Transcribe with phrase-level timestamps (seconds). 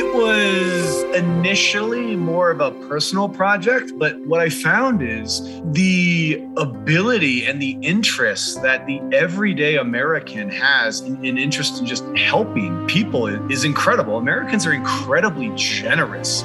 [0.00, 5.42] It was initially more of a personal project, but what I found is
[5.72, 12.04] the ability and the interest that the everyday American has in, in interest in just
[12.16, 14.18] helping people is incredible.
[14.18, 16.44] Americans are incredibly generous.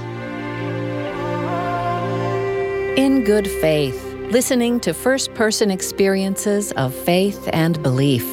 [2.97, 8.25] In good faith, listening to first person experiences of faith and belief.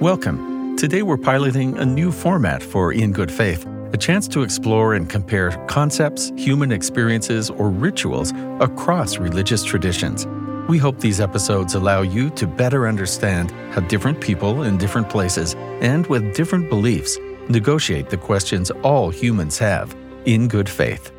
[0.00, 0.74] Welcome.
[0.78, 5.08] Today we're piloting a new format for In Good Faith a chance to explore and
[5.08, 10.26] compare concepts, human experiences, or rituals across religious traditions.
[10.68, 15.54] We hope these episodes allow you to better understand how different people in different places
[15.80, 21.10] and with different beliefs negotiate the questions all humans have in good faith.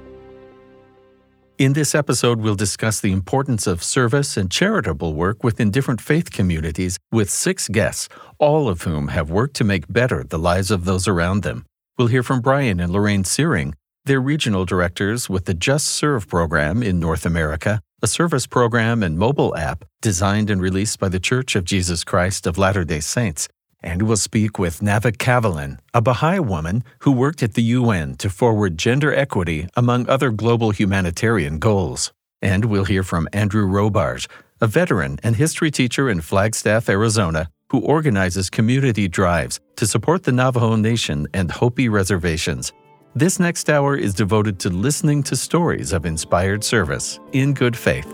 [1.58, 6.32] In this episode, we'll discuss the importance of service and charitable work within different faith
[6.32, 10.86] communities with six guests, all of whom have worked to make better the lives of
[10.86, 11.66] those around them.
[12.00, 13.76] We'll hear from Brian and Lorraine Searing.
[14.06, 19.20] They're regional directors with the Just Serve program in North America, a service program and
[19.20, 23.50] mobile app designed and released by the Church of Jesus Christ of Latter day Saints.
[23.84, 28.30] And we'll speak with Nava Kavalin, a Baha'i woman who worked at the UN to
[28.30, 32.14] forward gender equity among other global humanitarian goals.
[32.42, 34.26] And we'll hear from Andrew Robarge,
[34.62, 40.32] a veteran and history teacher in Flagstaff, Arizona, who organizes community drives to support the
[40.32, 42.74] Navajo Nation and Hopi reservations.
[43.16, 48.14] This next hour is devoted to listening to stories of inspired service in good faith.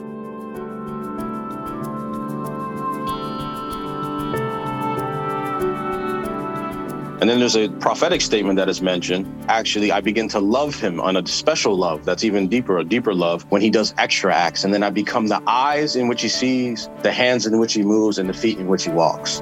[7.25, 9.25] And then there's a prophetic statement that is mentioned.
[9.47, 13.15] Actually, I begin to love him on a special love that's even deeper, a deeper
[13.15, 14.63] love when he does extra acts.
[14.63, 17.81] And then I become the eyes in which he sees, the hands in which he
[17.81, 19.39] moves, and the feet in which he walks.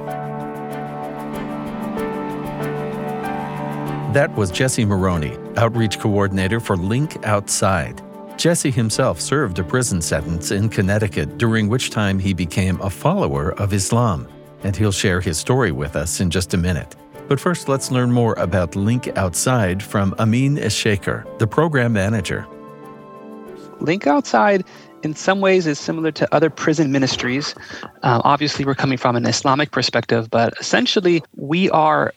[4.14, 8.02] That was Jesse Maroney, outreach coordinator for Link Outside.
[8.38, 13.52] Jesse himself served a prison sentence in Connecticut, during which time he became a follower
[13.60, 14.26] of Islam.
[14.64, 16.96] And he'll share his story with us in just a minute.
[17.28, 22.46] But first, let's learn more about Link Outside from Amin Eshaker, the program manager.
[23.80, 24.66] Link Outside,
[25.04, 27.56] in some ways, is similar to other prison ministries.
[28.04, 32.14] Uh, obviously, we're coming from an Islamic perspective, but essentially, we are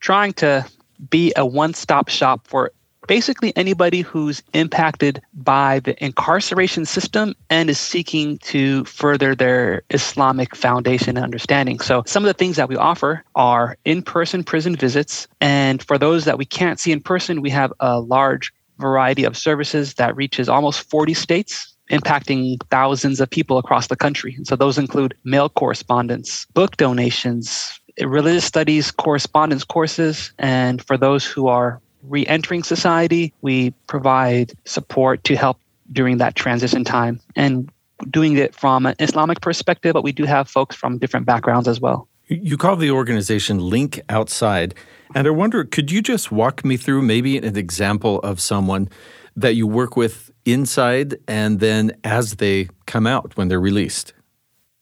[0.00, 0.64] trying to
[1.10, 2.70] be a one stop shop for
[3.06, 10.54] basically anybody who's impacted by the incarceration system and is seeking to further their Islamic
[10.56, 11.80] foundation and understanding.
[11.80, 15.26] So, some of the things that we offer are in person prison visits.
[15.40, 19.36] And for those that we can't see in person, we have a large variety of
[19.36, 24.34] services that reaches almost 40 states impacting thousands of people across the country.
[24.36, 31.24] And so those include mail correspondence, book donations, religious studies correspondence courses, and for those
[31.26, 35.58] who are re-entering society, we provide support to help
[35.92, 37.70] during that transition time and
[38.10, 41.80] doing it from an Islamic perspective, but we do have folks from different backgrounds as
[41.80, 42.08] well.
[42.28, 44.74] You call the organization Link Outside,
[45.14, 48.88] and I wonder, could you just walk me through maybe an example of someone
[49.36, 54.14] that you work with inside and then as they come out when they're released?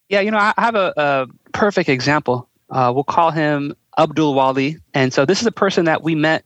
[0.09, 2.49] Yeah, you know, I have a, a perfect example.
[2.71, 4.79] Uh, we'll call him Abdul Wali.
[4.95, 6.45] And so this is a person that we met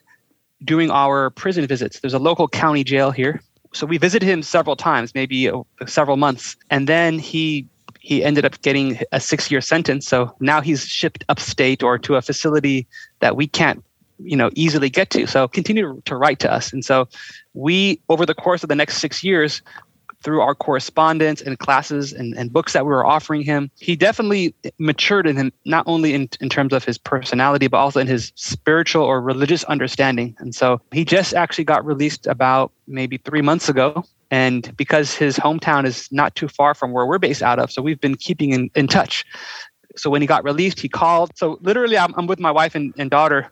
[0.64, 2.00] during our prison visits.
[2.00, 3.42] There's a local county jail here.
[3.72, 6.56] So we visited him several times, maybe uh, several months.
[6.70, 7.68] And then he
[8.00, 10.06] he ended up getting a six year sentence.
[10.06, 12.86] So now he's shipped upstate or to a facility
[13.20, 13.82] that we can't
[14.18, 17.06] you know easily get to so continue to write to us and so
[17.54, 19.60] we over the course of the next six years
[20.26, 24.52] through our correspondence and classes and, and books that we were offering him, he definitely
[24.80, 28.32] matured in him, not only in, in terms of his personality, but also in his
[28.34, 30.34] spiritual or religious understanding.
[30.40, 34.04] And so he just actually got released about maybe three months ago.
[34.32, 37.80] And because his hometown is not too far from where we're based out of, so
[37.80, 39.24] we've been keeping in, in touch.
[39.94, 41.30] So when he got released, he called.
[41.36, 43.48] So literally, I'm, I'm with my wife and, and daughter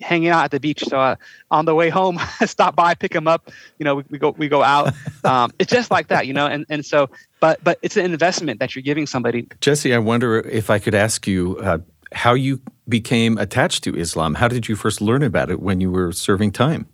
[0.00, 0.82] hanging out at the beach.
[0.84, 1.16] So uh,
[1.50, 3.50] on the way home, stop by, pick him up.
[3.78, 4.94] You know, we, we go we go out.
[5.24, 6.46] Um, it's just like that, you know.
[6.46, 9.48] And and so, but but it's an investment that you're giving somebody.
[9.60, 11.58] Jesse, I wonder if I could ask you.
[11.58, 11.78] Uh,
[12.12, 12.58] how you
[12.88, 14.34] became attached to Islam?
[14.34, 16.86] How did you first learn about it when you were serving time?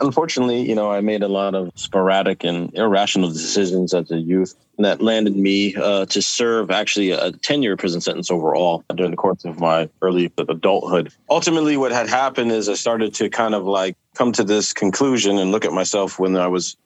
[0.00, 4.54] Unfortunately, you know, I made a lot of sporadic and irrational decisions as a youth
[4.78, 9.16] that landed me uh, to serve actually a 10 year prison sentence overall during the
[9.16, 11.12] course of my early adulthood.
[11.30, 15.38] Ultimately, what had happened is I started to kind of like come to this conclusion
[15.38, 16.76] and look at myself when I was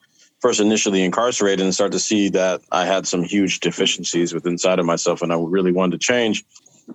[0.40, 4.78] first initially incarcerated and start to see that I had some huge deficiencies within inside
[4.78, 6.44] of myself and I really wanted to change.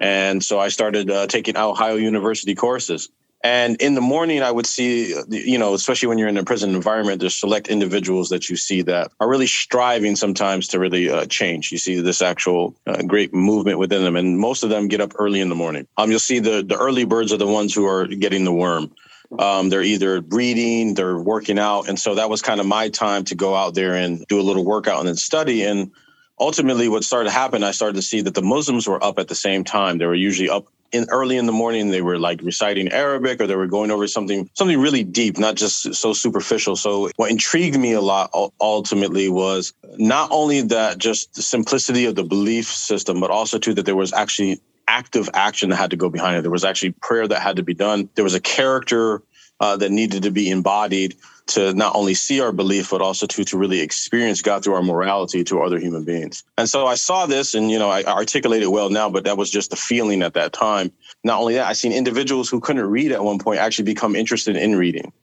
[0.02, 3.10] And so I started uh, taking Ohio University courses
[3.46, 6.74] And in the morning, I would see, you know, especially when you're in a prison
[6.74, 11.28] environment, there's select individuals that you see that are really striving sometimes to really uh,
[11.28, 11.72] change.
[11.72, 15.14] You see this actual uh, great movement within them, and most of them get up
[15.20, 15.88] early in the morning.
[15.96, 18.96] Um, you'll see the the early birds are the ones who are getting the worm.
[19.38, 23.26] Um, they're either reading, they're working out, and so that was kind of my time
[23.26, 25.64] to go out there and do a little workout and then study.
[25.66, 25.92] And
[26.40, 29.28] ultimately, what started to happen, I started to see that the Muslims were up at
[29.28, 30.00] the same time.
[30.00, 30.66] They were usually up
[30.96, 34.08] in early in the morning they were like reciting arabic or they were going over
[34.08, 36.76] something something really deep not just so superficial.
[36.76, 42.16] So what intrigued me a lot ultimately was not only that just the simplicity of
[42.16, 45.98] the belief system but also too that there was actually active action that had to
[45.98, 46.42] go behind it.
[46.42, 48.10] There was actually prayer that had to be done.
[48.16, 49.22] There was a character
[49.60, 51.16] uh, that needed to be embodied
[51.48, 54.84] to not only see our belief, but also to, to really experience God through our
[54.84, 56.44] morality to other human beings.
[56.58, 59.38] And so I saw this and, you know, I articulate it well now, but that
[59.38, 60.92] was just the feeling at that time.
[61.24, 64.56] Not only that, I seen individuals who couldn't read at one point actually become interested
[64.56, 65.14] in reading.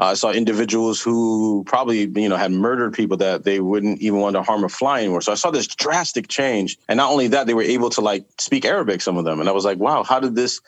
[0.00, 4.36] I saw individuals who probably, you know, had murdered people that they wouldn't even want
[4.36, 5.22] to harm a fly anymore.
[5.22, 6.78] So I saw this drastic change.
[6.88, 9.40] And not only that, they were able to like speak Arabic, some of them.
[9.40, 10.60] And I was like, wow, how did this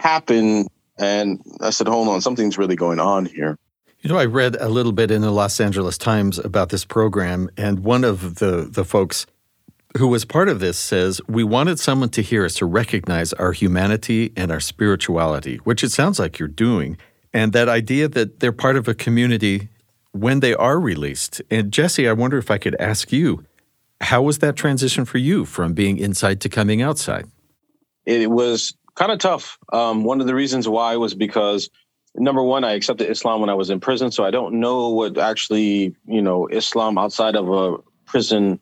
[0.00, 0.68] happen?
[0.98, 3.58] And I said, hold on, something's really going on here.
[4.00, 7.50] You know, I read a little bit in the Los Angeles Times about this program,
[7.56, 9.26] and one of the, the folks
[9.96, 13.50] who was part of this says, We wanted someone to hear us to recognize our
[13.50, 16.96] humanity and our spirituality, which it sounds like you're doing,
[17.32, 19.68] and that idea that they're part of a community
[20.12, 21.42] when they are released.
[21.50, 23.44] And Jesse, I wonder if I could ask you,
[24.00, 27.26] how was that transition for you from being inside to coming outside?
[28.06, 29.58] It was kind of tough.
[29.72, 31.68] Um, one of the reasons why was because
[32.14, 35.18] number one, I accepted Islam when I was in prison, so I don't know what
[35.18, 38.60] actually you know Islam outside of a prison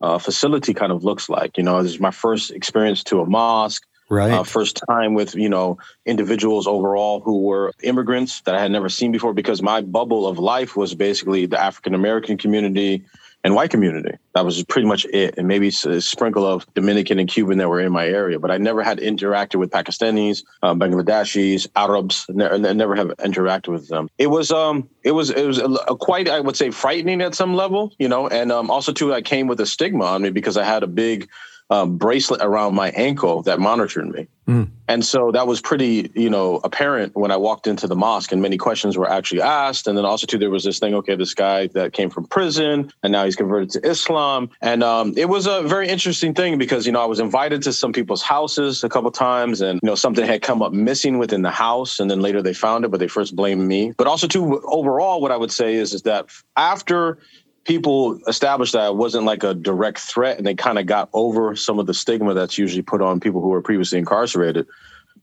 [0.00, 1.56] uh, facility kind of looks like.
[1.56, 3.86] You know, this is my first experience to a mosque.
[4.10, 4.32] Right.
[4.32, 8.90] Uh, first time with you know individuals overall who were immigrants that I had never
[8.90, 13.04] seen before because my bubble of life was basically the African American community,
[13.44, 14.16] and white community.
[14.34, 15.36] That was pretty much it.
[15.36, 18.38] And maybe a sprinkle of Dominican and Cuban that were in my area.
[18.38, 22.24] But I never had interacted with Pakistanis, uh, Bangladeshis, Arabs.
[22.30, 24.08] Ne- never have interacted with them.
[24.18, 27.34] It was um it was it was a, a quite I would say frightening at
[27.34, 28.26] some level, you know.
[28.26, 30.88] And um, also too, I came with a stigma on me because I had a
[30.88, 31.28] big
[31.70, 34.28] um, bracelet around my ankle that monitored me.
[34.46, 34.68] Mm.
[34.86, 38.42] And so that was pretty, you know, apparent when I walked into the mosque and
[38.42, 39.86] many questions were actually asked.
[39.86, 42.92] And then also too, there was this thing, okay, this guy that came from prison
[43.02, 44.50] and now he's converted to Islam.
[44.60, 47.72] And um, it was a very interesting thing because, you know, I was invited to
[47.72, 51.40] some people's houses a couple times and, you know, something had come up missing within
[51.40, 51.98] the house.
[51.98, 53.94] And then later they found it, but they first blamed me.
[53.96, 56.26] But also too, overall, what I would say is, is that
[56.56, 57.18] after
[57.64, 61.56] people established that it wasn't like a direct threat and they kind of got over
[61.56, 64.66] some of the stigma that's usually put on people who were previously incarcerated.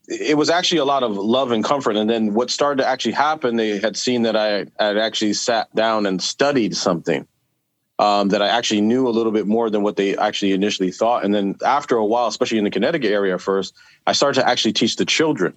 [0.07, 3.13] It was actually a lot of love and comfort and then what started to actually
[3.13, 7.25] happen they had seen that i had actually sat down and studied something
[7.99, 11.23] um, that i actually knew a little bit more than what they actually initially thought
[11.23, 13.73] and then after a while especially in the connecticut area first
[14.07, 15.53] i started to actually teach the children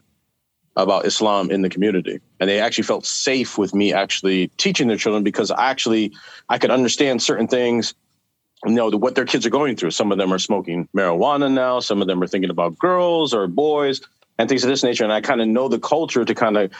[0.76, 2.20] about Islam in the community.
[2.40, 6.12] And they actually felt safe with me actually teaching their children because I actually
[6.48, 7.94] I could understand certain things,
[8.64, 9.92] you know, what their kids are going through.
[9.92, 13.46] Some of them are smoking marijuana now, some of them are thinking about girls or
[13.46, 14.00] boys
[14.38, 15.04] and things of this nature.
[15.04, 16.72] And I kind of know the culture to kind of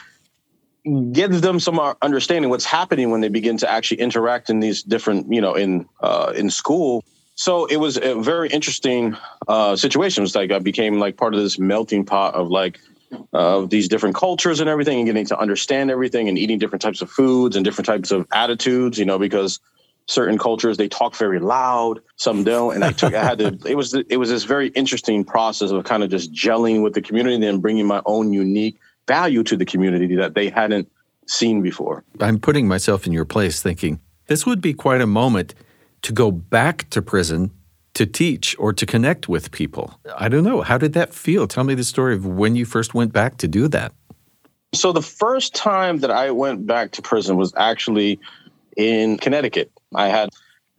[1.12, 5.32] give them some understanding what's happening when they begin to actually interact in these different,
[5.32, 7.05] you know, in uh, in school.
[7.36, 9.17] So it was a very interesting
[9.48, 10.22] uh, situation.
[10.22, 12.79] It was like I became like part of this melting pot of like
[13.32, 17.02] of these different cultures and everything and getting to understand everything and eating different types
[17.02, 19.60] of foods and different types of attitudes, you know, because
[20.06, 22.74] certain cultures they talk very loud, some don't.
[22.74, 25.84] And I took I had to it was it was this very interesting process of
[25.84, 29.56] kind of just gelling with the community and then bringing my own unique value to
[29.56, 30.90] the community that they hadn't
[31.26, 32.04] seen before.
[32.20, 35.54] I'm putting myself in your place thinking this would be quite a moment
[36.02, 37.50] to go back to prison
[37.94, 39.98] to teach or to connect with people.
[40.17, 40.63] I don't know.
[40.63, 41.46] How did that feel?
[41.46, 43.93] Tell me the story of when you first went back to do that.
[44.74, 48.19] So, the first time that I went back to prison was actually
[48.77, 49.70] in Connecticut.
[49.94, 50.31] I had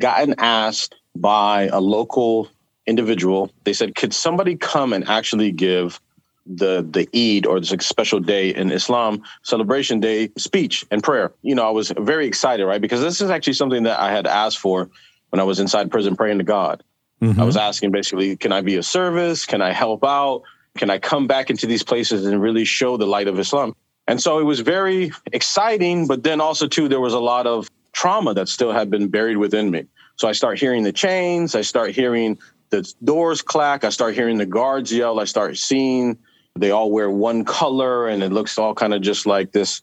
[0.02, 2.50] gotten asked by a local
[2.86, 3.52] individual.
[3.64, 6.02] They said, Could somebody come and actually give
[6.46, 11.32] the the Eid or the special day in Islam celebration day speech and prayer.
[11.42, 12.82] You know, I was very excited, right?
[12.82, 14.90] Because this is actually something that I had asked for
[15.30, 16.84] when I was inside prison praying to God.
[17.22, 17.40] Mm-hmm.
[17.40, 19.46] I was asking basically, can I be of service?
[19.46, 20.44] Can I help out?
[20.78, 23.76] Can I come back into these places and really show the light of Islam?
[24.08, 27.70] And so it was very exciting, but then also too, there was a lot of
[27.94, 29.86] trauma that still had been buried within me.
[30.18, 32.38] So I start hearing the chains, I start hearing
[32.70, 36.18] the doors clack, I start hearing the guards yell, I start seeing
[36.58, 39.82] They all wear one color and it looks all kind of just like this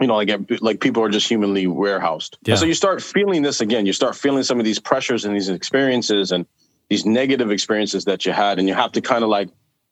[0.00, 2.38] you know, like like people are just humanly warehoused.
[2.44, 2.54] Yeah.
[2.54, 3.86] so you start feeling this again.
[3.86, 6.46] You start feeling some of these pressures and these experiences and
[6.88, 9.48] these negative experiences that you had, and you have to kind of like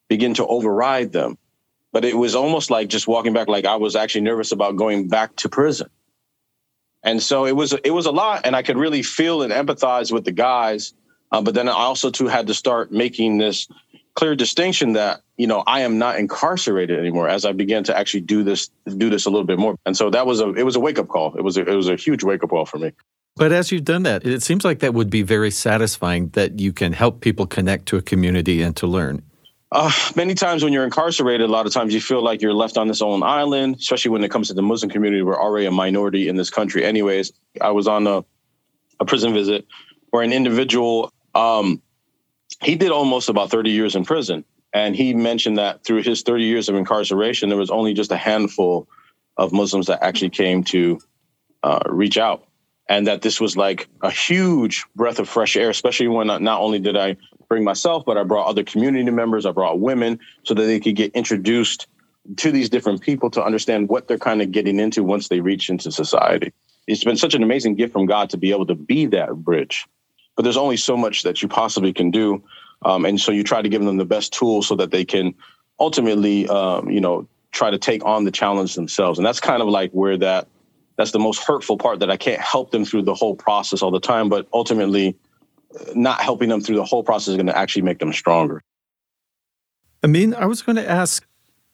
[0.08, 1.38] begin to override them.
[1.92, 3.48] But it was almost like just walking back.
[3.48, 5.88] Like I was actually nervous about going back to prison,
[7.02, 10.12] and so it was it was a lot, and I could really feel and empathize
[10.12, 10.94] with the guys.
[11.32, 13.66] Uh, but then I also too had to start making this
[14.14, 18.22] clear distinction that you know I am not incarcerated anymore as I began to actually
[18.22, 19.76] do this do this a little bit more.
[19.86, 21.34] And so that was a it was a wake up call.
[21.36, 22.92] It was a, it was a huge wake up call for me.
[23.36, 26.72] But as you've done that, it seems like that would be very satisfying that you
[26.72, 29.22] can help people connect to a community and to learn.
[29.72, 32.78] Uh, many times when you're incarcerated, a lot of times you feel like you're left
[32.78, 35.22] on this own island, especially when it comes to the Muslim community.
[35.22, 37.32] We're already a minority in this country, anyways.
[37.60, 38.24] I was on a,
[39.00, 39.66] a prison visit
[40.10, 41.82] where an individual um,
[42.62, 44.44] he did almost about 30 years in prison.
[44.76, 48.16] And he mentioned that through his 30 years of incarceration, there was only just a
[48.18, 48.86] handful
[49.38, 51.00] of Muslims that actually came to
[51.62, 52.46] uh, reach out.
[52.86, 56.60] And that this was like a huge breath of fresh air, especially when not, not
[56.60, 57.16] only did I
[57.48, 60.94] bring myself, but I brought other community members, I brought women so that they could
[60.94, 61.86] get introduced
[62.36, 65.70] to these different people to understand what they're kind of getting into once they reach
[65.70, 66.52] into society.
[66.86, 69.86] It's been such an amazing gift from God to be able to be that bridge
[70.36, 72.44] but there's only so much that you possibly can do.
[72.82, 75.34] Um, and so you try to give them the best tools so that they can
[75.78, 79.18] ultimately, um, you know, try to take on the challenge themselves.
[79.18, 80.48] And that's kind of like where that
[80.96, 83.90] that's the most hurtful part that I can't help them through the whole process all
[83.90, 85.16] the time, but ultimately
[85.78, 88.62] uh, not helping them through the whole process is going to actually make them stronger.
[90.02, 91.26] I mean, I was going to ask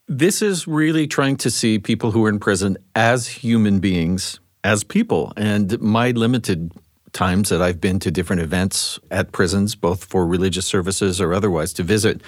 [0.08, 4.82] this is really trying to see people who are in prison as human beings, as
[4.82, 5.32] people.
[5.36, 6.72] And my limited
[7.12, 11.72] times that I've been to different events at prisons, both for religious services or otherwise,
[11.74, 12.20] to visit,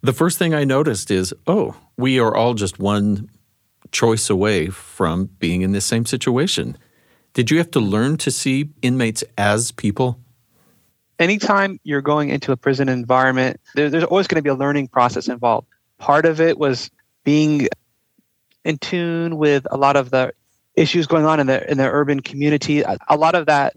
[0.00, 3.30] the first thing I noticed is oh, we are all just one
[3.92, 6.76] choice away from being in the same situation.
[7.34, 10.18] Did you have to learn to see inmates as people?
[11.18, 14.88] Anytime you're going into a prison environment, there, there's always going to be a learning
[14.88, 15.68] process involved.
[15.98, 16.90] Part of it was
[17.24, 17.68] being
[18.64, 20.32] in tune with a lot of the
[20.74, 22.82] issues going on in the in the urban community.
[22.82, 23.74] A, lot of that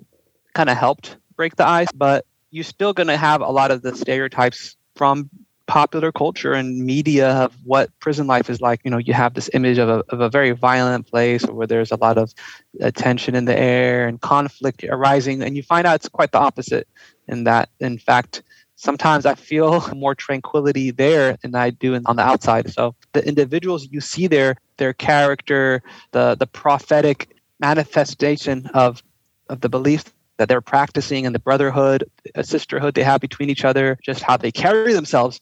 [0.54, 3.82] kind of helped break the ice, but you're still going to have a lot of
[3.82, 5.30] the stereotypes from
[5.68, 8.82] popular culture and media of what prison life is like.
[8.84, 11.92] You know, you have this image of a, of a very violent place where there's
[11.92, 12.34] a lot of
[12.82, 16.40] uh, tension in the air and conflict arising, and you find out it's quite the
[16.40, 16.88] opposite.
[17.28, 18.44] In that, in fact,
[18.76, 22.72] sometimes I feel more tranquility there than I do on the outside.
[22.72, 29.04] So the individuals you see there, their character, the the prophetic manifestation of
[29.50, 32.04] of the beliefs that they're practicing and the brotherhood,
[32.36, 35.40] a sisterhood they have between each other, just how they carry themselves.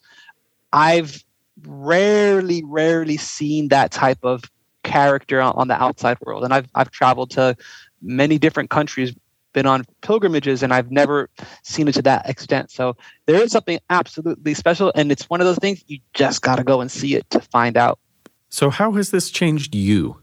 [0.71, 1.23] I've
[1.65, 4.43] rarely, rarely seen that type of
[4.83, 6.43] character on the outside world.
[6.43, 7.55] And I've I've traveled to
[8.01, 9.13] many different countries
[9.53, 11.29] been on pilgrimages and I've never
[11.61, 12.71] seen it to that extent.
[12.71, 12.97] So
[13.27, 14.91] there is something absolutely special.
[14.95, 17.39] And it's one of those things you just got to go and see it to
[17.39, 17.99] find out.
[18.53, 20.21] So, how has this changed you?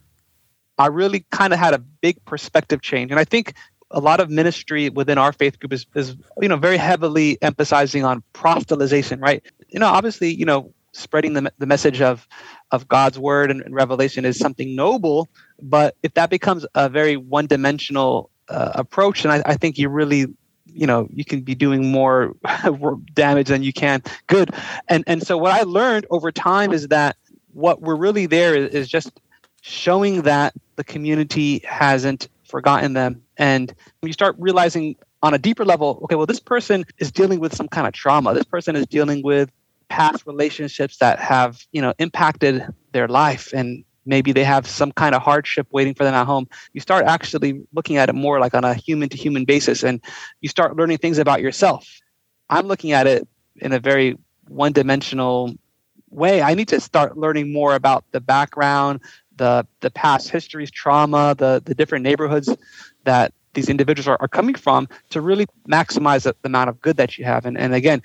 [0.78, 3.10] I really kind of had a big perspective change.
[3.10, 3.54] And I think
[3.90, 8.04] a lot of ministry within our faith group is, is you know, very heavily emphasizing
[8.04, 9.42] on proselytization, right?
[9.70, 12.28] You know, obviously, you know, spreading the, the message of
[12.70, 15.28] of God's word and, and revelation is something noble,
[15.60, 19.88] but if that becomes a very one dimensional uh, approach, and I, I think you
[19.88, 20.26] really
[20.66, 22.36] you know you can be doing more
[23.12, 24.54] damage than you can good
[24.86, 27.16] and and so what i learned over time is that
[27.52, 29.20] what we're really there is, is just
[29.62, 33.22] showing that the community hasn't forgotten them.
[33.36, 37.54] And you start realizing on a deeper level okay well this person is dealing with
[37.54, 38.34] some kind of trauma.
[38.34, 39.50] This person is dealing with
[39.88, 45.14] past relationships that have you know impacted their life and maybe they have some kind
[45.14, 46.48] of hardship waiting for them at home.
[46.72, 50.02] You start actually looking at it more like on a human to human basis and
[50.40, 51.86] you start learning things about yourself.
[52.48, 54.16] I'm looking at it in a very
[54.48, 55.54] one dimensional
[56.10, 56.42] way.
[56.42, 59.00] I need to start learning more about the background
[59.36, 62.54] the the past histories trauma the the different neighborhoods
[63.04, 66.96] that these individuals are, are coming from to really maximize the, the amount of good
[66.98, 67.46] that you have.
[67.46, 68.00] And, and again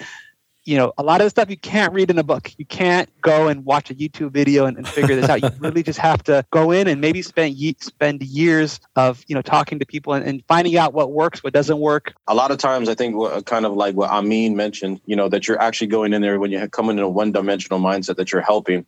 [0.66, 2.52] you know, a lot of the stuff you can't read in a book.
[2.58, 5.42] You can't go and watch a YouTube video and, and figure this out.
[5.44, 9.36] You really just have to go in and maybe spend ye- spend years of you
[9.36, 12.14] know talking to people and, and, finding out what works, what doesn't work.
[12.28, 15.30] A lot of times, I think what, kind of like what Amin mentioned, you know,
[15.30, 18.32] that you're actually going in there when you come in a one dimensional mindset that
[18.32, 18.86] you're helping.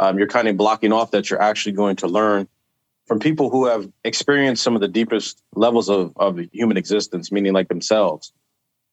[0.00, 2.48] Um, you're kind of blocking off that you're actually going to learn
[3.06, 7.52] from people who have experienced some of the deepest levels of, of human existence, meaning
[7.52, 8.32] like themselves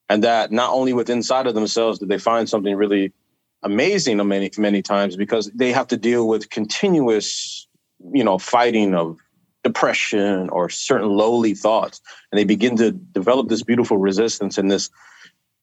[0.09, 3.11] and that not only with inside of themselves did they find something really
[3.63, 7.67] amazing many many times because they have to deal with continuous,
[8.13, 9.17] you know, fighting of
[9.63, 14.89] depression or certain lowly thoughts, and they begin to develop this beautiful resistance and this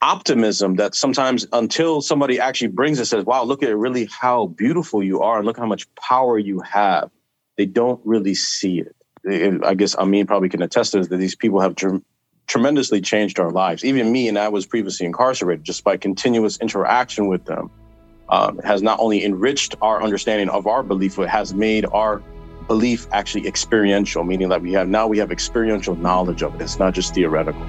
[0.03, 5.03] optimism that sometimes until somebody actually brings it says wow look at really how beautiful
[5.03, 7.11] you are and look how much power you have.
[7.57, 9.65] They don't really see it.
[9.65, 11.77] I guess amin probably can attest to this that these people have
[12.47, 13.85] tremendously changed our lives.
[13.85, 17.71] Even me and i was previously incarcerated just by continuous interaction with them
[18.29, 22.23] um, has not only enriched our understanding of our belief but has made our
[22.67, 26.63] belief actually experiential meaning that we have now we have experiential knowledge of it.
[26.63, 27.63] It's not just theoretical.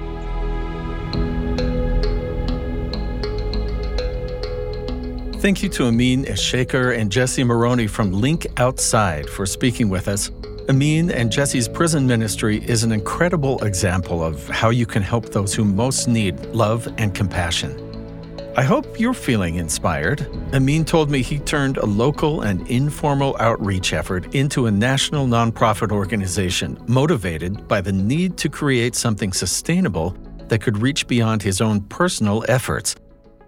[5.38, 10.30] Thank you to Amin Eshaker and Jesse Maroney from Link Outside for speaking with us.
[10.68, 15.54] Amin and Jesse's prison ministry is an incredible example of how you can help those
[15.54, 17.80] who most need love and compassion.
[18.56, 20.26] I hope you're feeling inspired.
[20.52, 25.92] Amin told me he turned a local and informal outreach effort into a national nonprofit
[25.92, 30.16] organization motivated by the need to create something sustainable
[30.48, 32.96] that could reach beyond his own personal efforts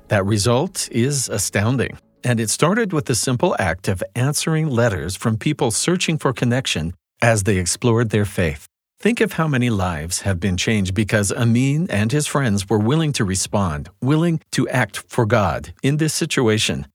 [0.06, 1.98] that result is astounding.
[2.22, 6.92] And it started with the simple act of answering letters from people searching for connection
[7.20, 8.68] as they explored their faith.
[9.00, 13.12] Think of how many lives have been changed because Amin and his friends were willing
[13.12, 16.86] to respond, willing to act for God in this situation.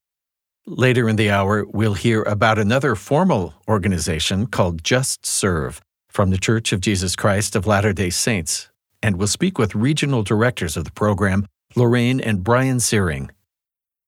[0.66, 6.38] Later in the hour, we'll hear about another formal organization called Just Serve from the
[6.38, 8.70] Church of Jesus Christ of Latter day Saints,
[9.02, 13.32] and we'll speak with regional directors of the program Lorraine and Brian Searing.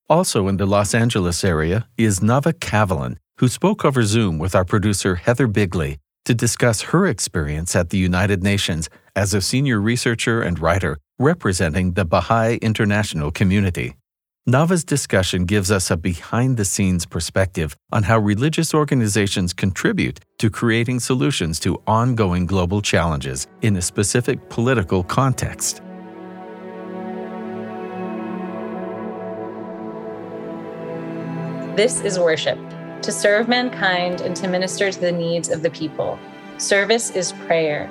[0.09, 4.65] Also in the Los Angeles area is Nava Kavalin, who spoke over Zoom with our
[4.65, 10.41] producer Heather Bigley to discuss her experience at the United Nations as a senior researcher
[10.41, 13.95] and writer representing the Baha'i international community.
[14.47, 20.51] Nava's discussion gives us a behind the scenes perspective on how religious organizations contribute to
[20.51, 25.81] creating solutions to ongoing global challenges in a specific political context.
[31.75, 32.59] This is worship
[33.05, 36.17] to serve mankind and to minister to the needs of the people.
[36.57, 37.87] Service is prayer,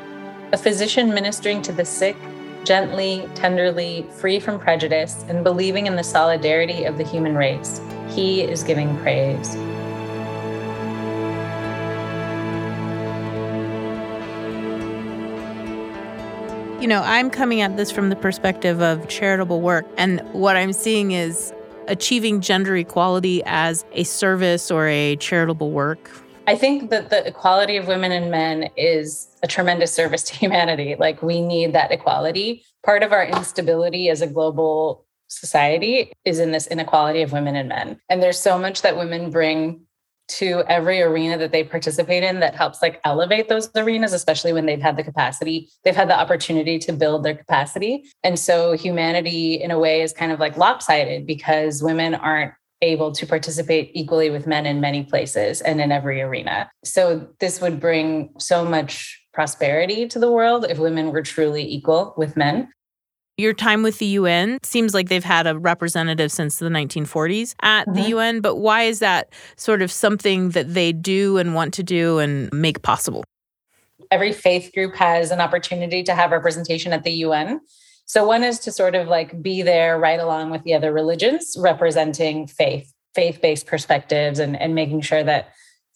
[0.52, 2.16] a physician ministering to the sick,
[2.64, 7.80] gently, tenderly, free from prejudice, and believing in the solidarity of the human race.
[8.08, 9.54] He is giving praise.
[16.82, 19.86] You know, I'm coming at this from the perspective of charitable work.
[19.96, 21.52] And what I'm seeing is
[21.88, 26.10] achieving gender equality as a service or a charitable work?
[26.46, 30.96] I think that the equality of women and men is a tremendous service to humanity.
[30.98, 32.64] Like, we need that equality.
[32.84, 37.68] Part of our instability as a global society is in this inequality of women and
[37.68, 38.00] men.
[38.08, 39.86] And there's so much that women bring
[40.26, 44.66] to every arena that they participate in that helps like elevate those arenas especially when
[44.66, 48.04] they've had the capacity they've had the opportunity to build their capacity.
[48.22, 53.12] And so humanity in a way is kind of like lopsided because women aren't able
[53.12, 56.70] to participate equally with men in many places and in every arena.
[56.84, 62.14] So this would bring so much prosperity to the world if women were truly equal
[62.16, 62.68] with men
[63.36, 67.86] your time with the UN seems like they've had a representative since the 1940s at
[67.86, 67.94] mm-hmm.
[67.94, 71.82] the UN, but why is that sort of something that they do and want to
[71.82, 73.24] do and make possible?
[74.10, 77.60] Every faith group has an opportunity to have representation at the UN.
[78.06, 81.56] So one is to sort of like be there right along with the other religions
[81.58, 85.48] representing faith, faith-based perspectives and, and making sure that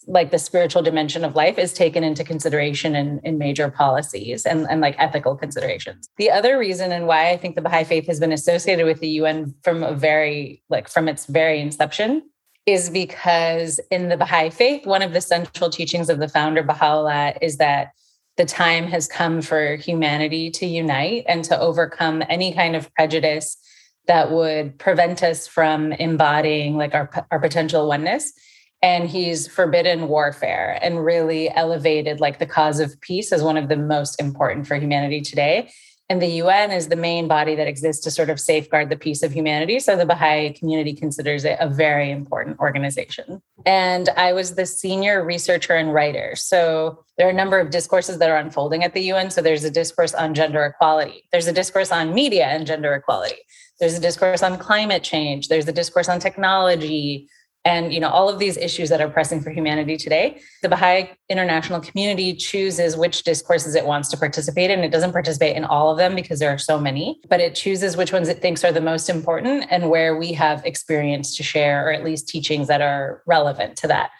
[0.08, 4.66] like the spiritual dimension of life is taken into consideration in, in major policies and,
[4.70, 6.08] and like ethical considerations.
[6.16, 9.08] The other reason and why I think the Baha'i faith has been associated with the
[9.08, 12.22] UN from a very like from its very inception
[12.64, 17.34] is because in the Baha'i faith, one of the central teachings of the founder Baha'u'llah
[17.42, 17.92] is that
[18.38, 23.58] the time has come for humanity to unite and to overcome any kind of prejudice
[24.06, 28.32] that would prevent us from embodying like our, our potential oneness
[28.82, 33.68] and he's forbidden warfare and really elevated like the cause of peace as one of
[33.68, 35.70] the most important for humanity today
[36.10, 39.22] and the UN is the main body that exists to sort of safeguard the peace
[39.22, 39.78] of humanity.
[39.78, 43.42] So the Baha'i community considers it a very important organization.
[43.66, 46.34] And I was the senior researcher and writer.
[46.34, 49.30] So there are a number of discourses that are unfolding at the UN.
[49.30, 53.36] So there's a discourse on gender equality, there's a discourse on media and gender equality,
[53.78, 57.28] there's a discourse on climate change, there's a discourse on technology,
[57.64, 61.10] and you know all of these issues that are pressing for humanity today the baha'i
[61.28, 64.80] international community chooses which discourses it wants to participate in.
[64.80, 67.96] It doesn't participate in all of them because there are so many but it chooses
[67.96, 71.86] which ones it thinks are the most important and where we have experience to share
[71.86, 74.10] or at least teachings that are relevant to that.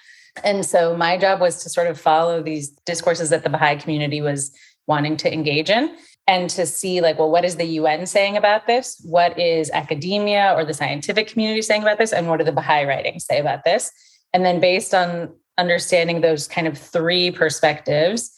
[0.45, 4.21] And so my job was to sort of follow these discourses that the baha'i community
[4.21, 4.53] was
[4.87, 5.97] wanting to engage in
[6.29, 9.01] and to see like well what is the un saying about this?
[9.05, 12.13] What is academia or the scientific community saying about this?
[12.13, 13.91] And what do the baha'i writings say about this?
[14.33, 18.31] And then based on understanding those kind of three perspectives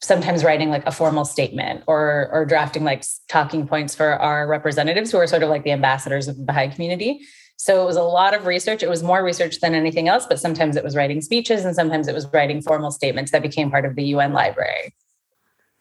[0.00, 5.10] sometimes writing like a formal statement or or drafting like talking points for our representatives
[5.10, 7.20] who are sort of like the ambassadors of the baha'i community.
[7.56, 8.84] So it was a lot of research.
[8.84, 12.06] It was more research than anything else but sometimes it was writing speeches and sometimes
[12.06, 14.94] it was writing formal statements that became part of the un library.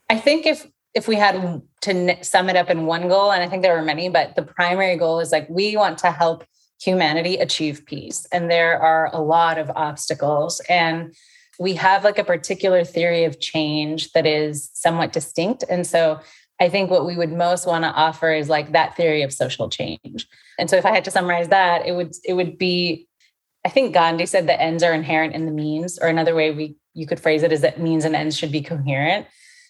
[0.10, 0.65] I think if
[0.98, 3.84] if we had to sum it up in one goal, and I think there were
[3.84, 6.44] many, but the primary goal is like we want to help
[6.82, 8.26] humanity achieve peace.
[8.32, 10.60] And there are a lot of obstacles.
[10.68, 11.14] And
[11.60, 15.64] we have like a particular theory of change that is somewhat distinct.
[15.70, 16.20] And so
[16.60, 19.70] I think what we would most want to offer is like that theory of social
[19.70, 20.28] change.
[20.58, 23.08] And so if I had to summarize that, it would it would be
[23.64, 26.76] I think Gandhi said the ends are inherent in the means, or another way we
[26.96, 29.28] you could phrase it is that means and ends should be coherent.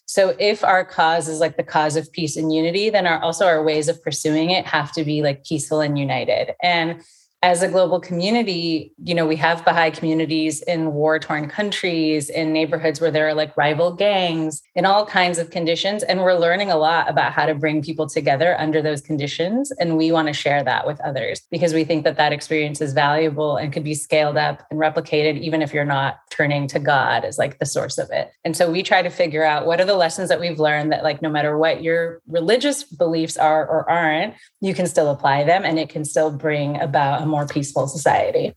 [0.08, 3.46] So if our cause is like the cause of peace and unity, then our also
[3.46, 6.56] our ways of pursuing it have to be like peaceful and united.
[6.64, 7.04] And
[7.44, 12.52] as a global community, you know, we have Baha'i communities in war torn countries, in
[12.52, 16.02] neighborhoods where there are like rival gangs, in all kinds of conditions.
[16.02, 19.72] And we're learning a lot about how to bring people together under those conditions.
[19.80, 22.94] And we want to share that with others because we think that that experience is
[22.94, 27.24] valuable and could be scaled up and replicated, even if you're not turning to God
[27.24, 28.32] as like the source of it.
[28.46, 31.04] And so we try to figure out what are the lessons that we've learned that,
[31.04, 35.64] like, no matter what your religious beliefs are or aren't, you can still apply them
[35.66, 38.54] and it can still bring about a more peaceful society.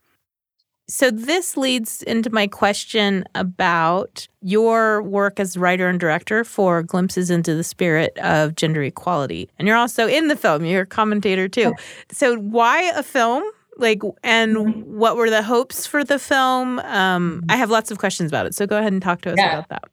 [0.90, 7.30] So, this leads into my question about your work as writer and director for Glimpses
[7.30, 9.48] into the Spirit of Gender Equality.
[9.56, 11.74] And you're also in the film, you're a commentator too.
[12.10, 13.44] So, why a film?
[13.76, 14.80] Like, and mm-hmm.
[14.98, 16.80] what were the hopes for the film?
[16.80, 18.56] Um, I have lots of questions about it.
[18.56, 19.58] So, go ahead and talk to us yeah.
[19.58, 19.84] about that.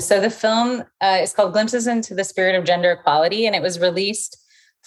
[0.00, 3.60] So, the film uh, is called Glimpses into the Spirit of Gender Equality, and it
[3.60, 4.38] was released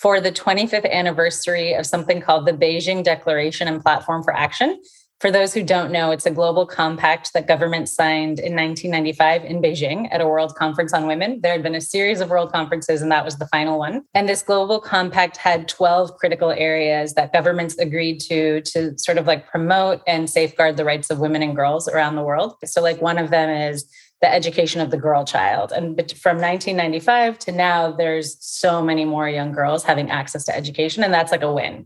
[0.01, 4.81] for the 25th anniversary of something called the Beijing Declaration and Platform for Action.
[5.19, 9.61] For those who don't know, it's a global compact that governments signed in 1995 in
[9.61, 11.41] Beijing at a World Conference on Women.
[11.41, 14.05] There had been a series of world conferences, and that was the final one.
[14.13, 19.27] And this global compact had 12 critical areas that governments agreed to to sort of
[19.27, 22.55] like promote and safeguard the rights of women and girls around the world.
[22.63, 23.85] So, like, one of them is
[24.21, 25.71] the education of the girl child.
[25.71, 31.03] And from 1995 to now, there's so many more young girls having access to education,
[31.03, 31.85] and that's like a win.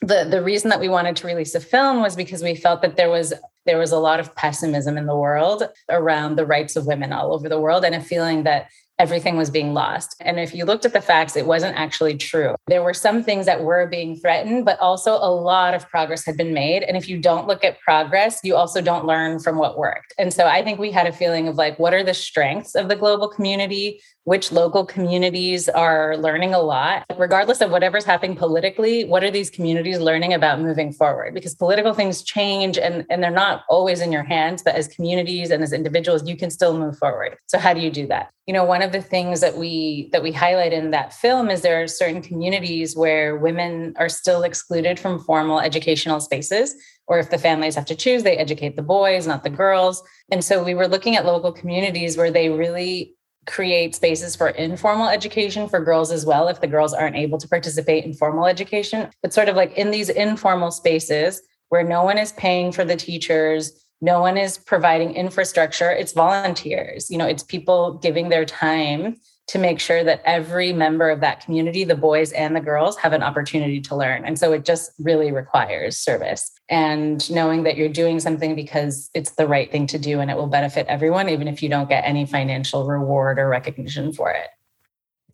[0.00, 2.96] The, the reason that we wanted to release a film was because we felt that
[2.96, 3.32] there was
[3.66, 7.32] there was a lot of pessimism in the world around the rights of women all
[7.32, 10.16] over the world and a feeling that everything was being lost.
[10.20, 12.54] And if you looked at the facts, it wasn't actually true.
[12.68, 16.36] There were some things that were being threatened, but also a lot of progress had
[16.36, 16.82] been made.
[16.84, 20.14] And if you don't look at progress, you also don't learn from what worked.
[20.18, 22.88] And so I think we had a feeling of like, what are the strengths of
[22.88, 24.00] the global community?
[24.24, 27.04] Which local communities are learning a lot.
[27.16, 31.34] Regardless of whatever's happening politically, what are these communities learning about moving forward?
[31.34, 35.50] Because political things change and, and they're not always in your hands, but as communities
[35.50, 37.36] and as individuals, you can still move forward.
[37.46, 38.30] So how do you do that?
[38.46, 41.62] You know, one of the things that we that we highlight in that film is
[41.62, 46.74] there are certain communities where women are still excluded from formal educational spaces
[47.06, 50.02] or if the families have to choose, they educate the boys, not the girls.
[50.30, 53.14] And so we were looking at local communities where they really
[53.46, 57.48] create spaces for informal education for girls as well if the girls aren't able to
[57.48, 59.10] participate in formal education.
[59.22, 62.96] But sort of like in these informal spaces where no one is paying for the
[62.96, 67.10] teachers no one is providing infrastructure it's volunteers.
[67.10, 71.44] You know it's people giving their time to make sure that every member of that
[71.44, 74.24] community, the boys and the girls, have an opportunity to learn.
[74.24, 79.32] And so it just really requires service and knowing that you're doing something because it's
[79.32, 82.04] the right thing to do and it will benefit everyone, even if you don't get
[82.04, 84.48] any financial reward or recognition for it.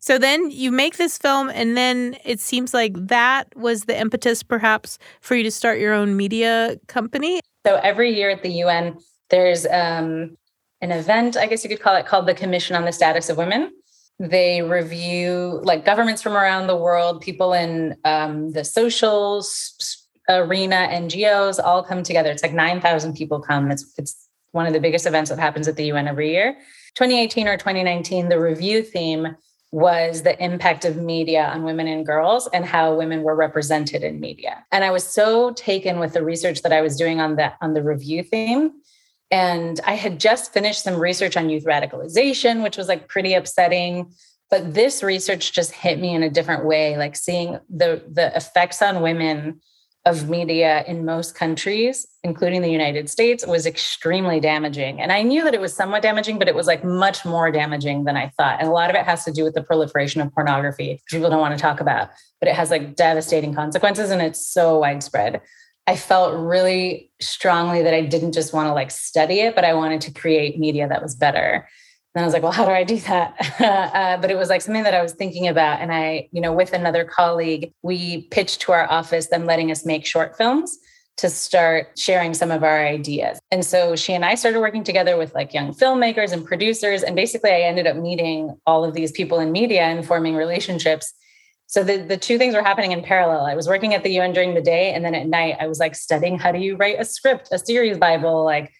[0.01, 4.41] So then you make this film, and then it seems like that was the impetus,
[4.41, 7.39] perhaps, for you to start your own media company.
[7.67, 8.97] So every year at the UN,
[9.29, 10.37] there's um,
[10.81, 13.37] an event, I guess you could call it, called the Commission on the Status of
[13.37, 13.71] Women.
[14.21, 19.43] They review like governments from around the world, people in um, the social
[20.29, 22.29] arena, NGOs all come together.
[22.29, 23.71] It's like 9,000 people come.
[23.71, 26.53] It's, it's one of the biggest events that happens at the UN every year.
[26.93, 29.35] 2018 or 2019, the review theme
[29.71, 34.19] was the impact of media on women and girls and how women were represented in
[34.19, 34.63] media.
[34.71, 37.73] And I was so taken with the research that I was doing on that on
[37.73, 38.73] the review theme.
[39.31, 44.13] And I had just finished some research on youth radicalization, which was like pretty upsetting.
[44.49, 48.81] But this research just hit me in a different way, like seeing the the effects
[48.81, 49.61] on women
[50.05, 54.99] of media in most countries, including the United States, was extremely damaging.
[54.99, 58.05] And I knew that it was somewhat damaging, but it was like much more damaging
[58.05, 58.59] than I thought.
[58.59, 61.29] And a lot of it has to do with the proliferation of pornography, which people
[61.29, 65.39] don't want to talk about, but it has like devastating consequences and it's so widespread.
[65.87, 69.73] I felt really strongly that I didn't just want to like study it, but I
[69.73, 71.67] wanted to create media that was better
[72.13, 73.35] And I was like, well, how do I do that?
[73.59, 75.79] uh, but it was like something that I was thinking about.
[75.79, 79.85] And I, you know, with another colleague, we pitched to our office them letting us
[79.85, 80.77] make short films
[81.17, 83.39] to start sharing some of our ideas.
[83.51, 87.03] And so she and I started working together with like young filmmakers and producers.
[87.03, 91.13] And basically, I ended up meeting all of these people in media and forming relationships.
[91.71, 93.45] So the, the two things were happening in parallel.
[93.45, 94.93] I was working at the UN during the day.
[94.93, 97.57] And then at night, I was like studying how do you write a script, a
[97.57, 98.73] series Bible, like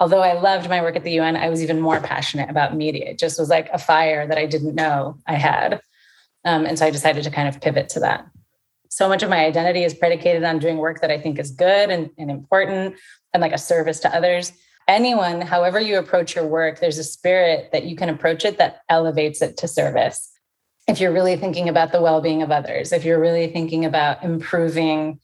[0.00, 3.10] although I loved my work at the UN, I was even more passionate about media.
[3.10, 5.80] It just was like a fire that I didn't know I had.
[6.44, 8.26] Um, and so I decided to kind of pivot to that.
[8.90, 11.90] So much of my identity is predicated on doing work that I think is good
[11.90, 12.96] and, and important
[13.34, 14.50] and like a service to others.
[14.88, 18.80] Anyone, however you approach your work, there's a spirit that you can approach it that
[18.88, 20.32] elevates it to service.
[20.86, 24.22] If you're really thinking about the well being of others, if you're really thinking about
[24.22, 25.18] improving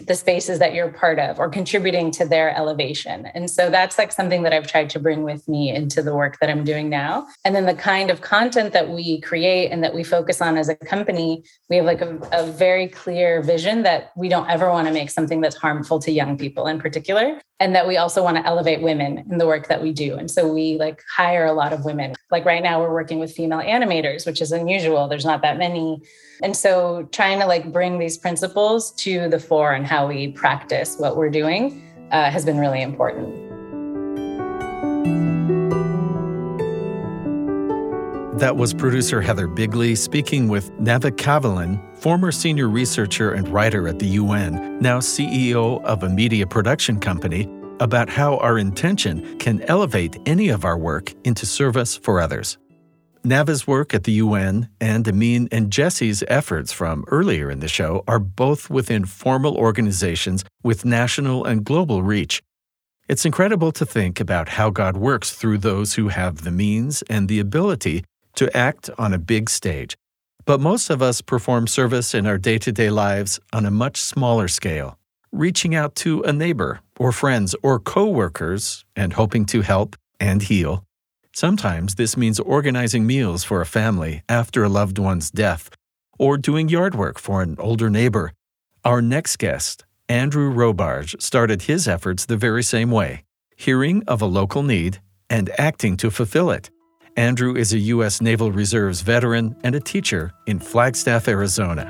[0.00, 3.26] the spaces that you're part of or contributing to their elevation.
[3.34, 6.38] And so that's like something that I've tried to bring with me into the work
[6.40, 7.26] that I'm doing now.
[7.44, 10.68] And then the kind of content that we create and that we focus on as
[10.68, 14.86] a company, we have like a, a very clear vision that we don't ever want
[14.86, 17.40] to make something that's harmful to young people in particular.
[17.58, 20.14] And that we also want to elevate women in the work that we do.
[20.14, 22.14] And so we like hire a lot of women.
[22.30, 25.08] Like right now, we're working with female animators, which is unusual.
[25.08, 26.00] There's not that many
[26.42, 30.96] and so trying to like bring these principles to the fore and how we practice
[30.98, 33.48] what we're doing uh, has been really important.
[38.38, 43.98] That was producer Heather Bigley speaking with Nava Kavalan, former senior researcher and writer at
[43.98, 47.48] the UN, now CEO of a media production company,
[47.80, 52.58] about how our intention can elevate any of our work into service for others.
[53.24, 58.04] Nava's work at the UN and Amin and Jesse's efforts from earlier in the show
[58.06, 62.42] are both within formal organizations with national and global reach.
[63.08, 67.28] It's incredible to think about how God works through those who have the means and
[67.28, 68.04] the ability
[68.36, 69.96] to act on a big stage.
[70.44, 74.00] But most of us perform service in our day to day lives on a much
[74.00, 74.98] smaller scale,
[75.32, 80.42] reaching out to a neighbor or friends or co workers and hoping to help and
[80.42, 80.84] heal
[81.38, 85.70] Sometimes this means organizing meals for a family after a loved one's death,
[86.18, 88.32] or doing yard work for an older neighbor.
[88.84, 93.22] Our next guest, Andrew Robarge, started his efforts the very same way,
[93.56, 94.98] hearing of a local need
[95.30, 96.70] and acting to fulfill it.
[97.16, 98.20] Andrew is a U.S.
[98.20, 101.84] Naval Reserves veteran and a teacher in Flagstaff, Arizona.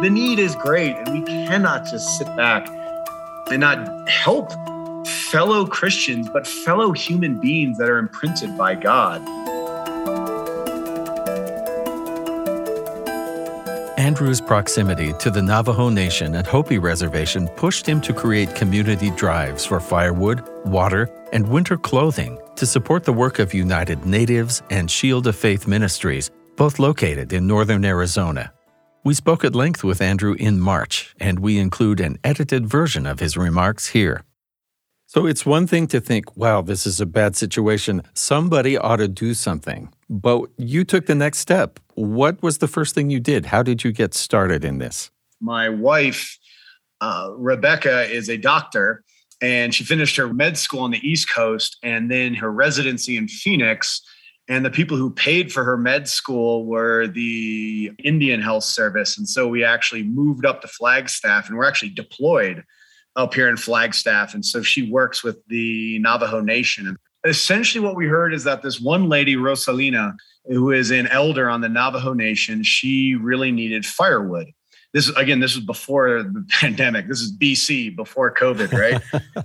[0.00, 2.66] The need is great, and we cannot just sit back
[3.50, 4.52] and not help
[5.06, 9.22] fellow Christians, but fellow human beings that are imprinted by God.
[13.98, 19.64] Andrew's proximity to the Navajo Nation and Hopi Reservation pushed him to create community drives
[19.64, 25.26] for firewood, water, and winter clothing to support the work of United Natives and Shield
[25.26, 28.52] of Faith Ministries, both located in northern Arizona.
[29.04, 33.20] We spoke at length with Andrew in March, and we include an edited version of
[33.20, 34.24] his remarks here.
[35.06, 38.02] So it's one thing to think, wow, this is a bad situation.
[38.14, 39.92] Somebody ought to do something.
[40.08, 41.80] But you took the next step.
[41.96, 43.44] What was the first thing you did?
[43.44, 45.10] How did you get started in this?
[45.38, 46.38] My wife,
[47.02, 49.04] uh, Rebecca, is a doctor,
[49.42, 53.28] and she finished her med school on the East Coast and then her residency in
[53.28, 54.00] Phoenix
[54.48, 59.16] and the people who paid for her med school were the Indian Health Service.
[59.16, 62.62] And so we actually moved up to Flagstaff and we're actually deployed
[63.16, 64.34] up here in Flagstaff.
[64.34, 66.86] And so she works with the Navajo Nation.
[66.86, 71.48] And essentially, what we heard is that this one lady, Rosalina, who is an elder
[71.48, 74.48] on the Navajo Nation, she really needed firewood.
[74.92, 77.08] This is again, this was before the pandemic.
[77.08, 79.00] This is BC, before COVID, right?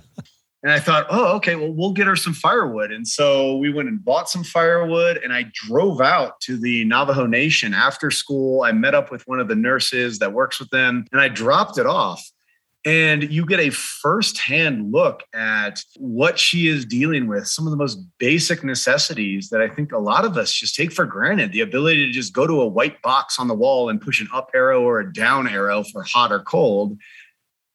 [0.62, 2.92] And I thought, oh, okay, well, we'll get her some firewood.
[2.92, 7.24] And so we went and bought some firewood and I drove out to the Navajo
[7.26, 8.62] Nation after school.
[8.62, 11.78] I met up with one of the nurses that works with them and I dropped
[11.78, 12.22] it off.
[12.86, 17.76] and you get a firsthand look at what she is dealing with some of the
[17.76, 21.60] most basic necessities that i think a lot of us just take for granted the
[21.60, 24.50] ability to just go to a white box on the wall and push an up
[24.54, 26.98] arrow or a down arrow for hot or cold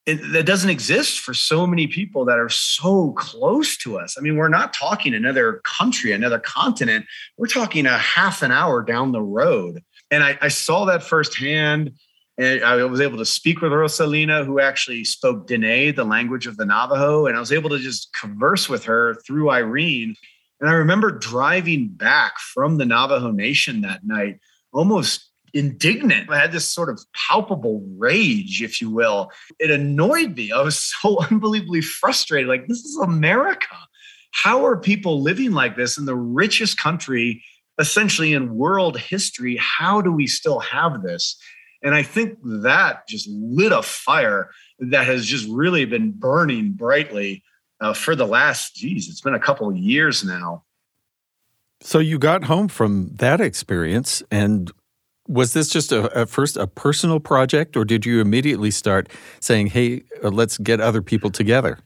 [0.05, 4.17] it, that doesn't exist for so many people that are so close to us.
[4.17, 7.05] I mean we're not talking another country another continent.
[7.37, 9.83] We're talking a half an hour down the road.
[10.11, 11.93] And I, I saw that firsthand
[12.37, 16.57] and I was able to speak with Rosalina, who actually spoke Dene, the language of
[16.57, 20.15] the Navajo, and I was able to just converse with her through Irene.
[20.59, 24.39] And I remember driving back from the Navajo Nation that night,
[24.73, 26.29] almost indignant.
[26.29, 29.31] I had this sort of palpable rage, if you will.
[29.57, 30.51] It annoyed me.
[30.51, 32.47] I was so unbelievably frustrated.
[32.47, 33.75] Like, this is America.
[34.31, 37.41] How are people living like this in the richest country,
[37.79, 39.57] essentially in world history?
[39.59, 41.37] How do we still have this?
[41.81, 47.43] And I think that just lit a fire that has just really been burning brightly
[47.79, 50.63] uh, for the last, geez, it's been a couple of years now.
[51.81, 54.71] So you got home from that experience, and
[55.27, 59.09] was this just a, at first a personal project, or did you immediately start
[59.39, 61.79] saying, "Hey, uh, let's get other people together"?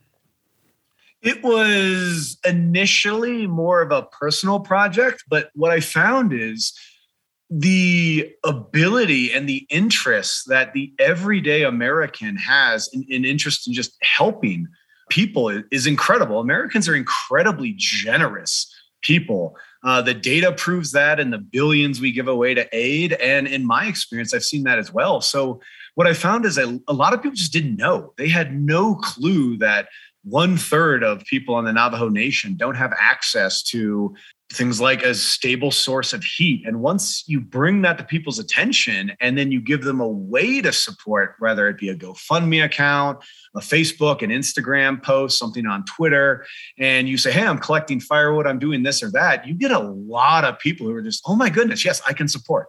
[1.22, 6.74] It was initially more of a personal project, but what I found is
[7.50, 13.98] the ability and the interest that the everyday American has in, in interest in just
[14.02, 14.68] helping
[15.10, 16.40] people is, incredible.
[16.40, 18.72] Americans are incredibly generous
[19.02, 19.58] people.
[19.84, 23.14] Uh, the data proves that and the billions we give away to aid.
[23.14, 25.22] And in my experience, I've seen that as well.
[25.22, 25.62] So,
[25.96, 28.14] what I found is a, a lot of people just didn't know.
[28.18, 29.90] They had no clue that
[30.24, 34.16] one third of people on the Navajo Nation don't have access to
[34.52, 36.66] things like a stable source of heat.
[36.66, 40.60] And once you bring that to people's attention and then you give them a way
[40.62, 43.24] to support, whether it be a GoFundMe account,
[43.56, 46.46] a Facebook, an Instagram post, something on Twitter,
[46.80, 49.80] and you say, Hey, I'm collecting firewood, I'm doing this or that, you get a
[49.80, 52.68] lot of people who are just, Oh my goodness, yes, I can support.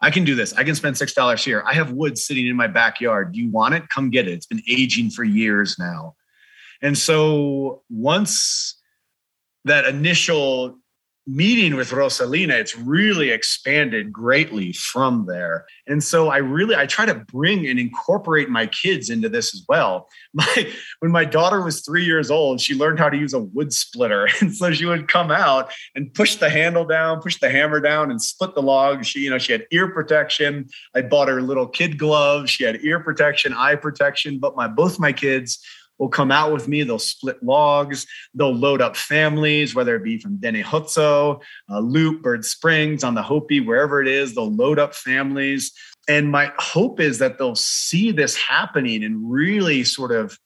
[0.00, 0.54] I can do this.
[0.54, 1.64] I can spend $6 here.
[1.66, 3.32] I have wood sitting in my backyard.
[3.32, 3.88] Do you want it?
[3.88, 4.32] Come get it.
[4.32, 6.14] It's been aging for years now.
[6.80, 8.80] And so once
[9.64, 10.78] that initial
[11.28, 15.66] meeting with Rosalina, it's really expanded greatly from there.
[15.86, 19.62] And so I really I try to bring and incorporate my kids into this as
[19.68, 20.08] well.
[20.34, 23.72] My when my daughter was 3 years old, she learned how to use a wood
[23.72, 24.28] splitter.
[24.40, 28.10] And so she would come out and push the handle down, push the hammer down
[28.10, 29.04] and split the log.
[29.04, 30.68] She you know, she had ear protection.
[30.94, 32.50] I bought her little kid gloves.
[32.50, 35.58] She had ear protection, eye protection, but my both my kids
[35.98, 36.82] will come out with me.
[36.82, 38.06] They'll split logs.
[38.34, 43.14] They'll load up families, whether it be from Dene Hutso, uh, Leupp, Bird Springs, on
[43.14, 44.34] the Hopi, wherever it is.
[44.34, 45.72] They'll load up families.
[46.08, 50.38] And my hope is that they'll see this happening and really sort of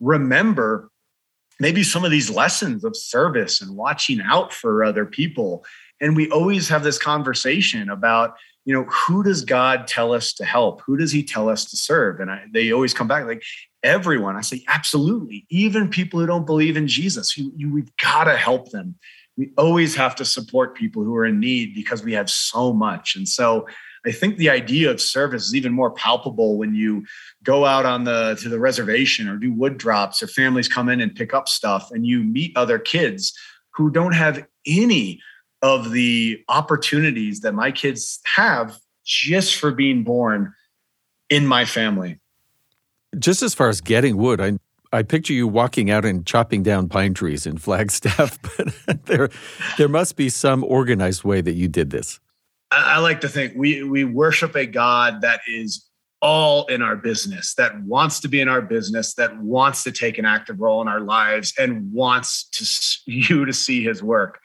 [0.00, 0.90] remember
[1.60, 5.64] maybe some of these lessons of service and watching out for other people.
[6.00, 10.44] And we always have this conversation about you know who does god tell us to
[10.44, 13.42] help who does he tell us to serve and I, they always come back like
[13.82, 14.36] everyone.
[14.36, 15.46] I say, absolutely.
[15.50, 18.96] Even people who don't believe in Jesus, you, you, we've got to help them.
[19.36, 23.14] We always have to support people who are in need because we have so much.
[23.14, 23.66] And so
[24.04, 27.04] I think the idea of service is even more palpable when you
[27.42, 31.00] go out on the to the reservation or do wood drops or families come in
[31.00, 33.36] and pick up stuff and you meet other kids
[33.74, 35.20] who don't have any
[35.62, 40.54] of the opportunities that my kids have just for being born
[41.30, 42.18] in my family.
[43.18, 44.58] Just as far as getting wood, I
[44.92, 48.38] I picture you walking out and chopping down pine trees in Flagstaff,
[48.86, 49.30] but there
[49.76, 52.20] there must be some organized way that you did this.
[52.70, 55.86] I like to think we we worship a God that is
[56.20, 60.18] all in our business, that wants to be in our business, that wants to take
[60.18, 64.40] an active role in our lives, and wants to you to see His work.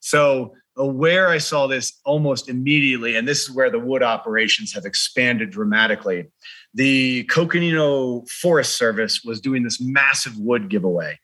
[0.00, 4.84] So where I saw this almost immediately, and this is where the wood operations have
[4.84, 6.26] expanded dramatically
[6.76, 11.18] the Coconino Forest Service was doing this massive wood giveaway.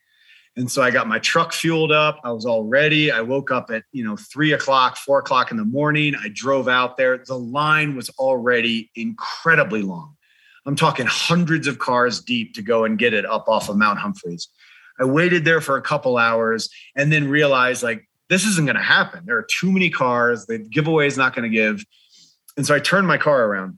[0.55, 2.19] And so I got my truck fueled up.
[2.23, 3.11] I was all ready.
[3.11, 6.15] I woke up at, you know, three o'clock, four o'clock in the morning.
[6.15, 7.19] I drove out there.
[7.19, 10.15] The line was already incredibly long.
[10.65, 13.99] I'm talking hundreds of cars deep to go and get it up off of Mount
[13.99, 14.47] Humphreys.
[14.99, 18.81] I waited there for a couple hours and then realized like this isn't going to
[18.81, 19.23] happen.
[19.25, 20.47] There are too many cars.
[20.47, 21.83] The giveaway is not going to give.
[22.57, 23.77] And so I turned my car around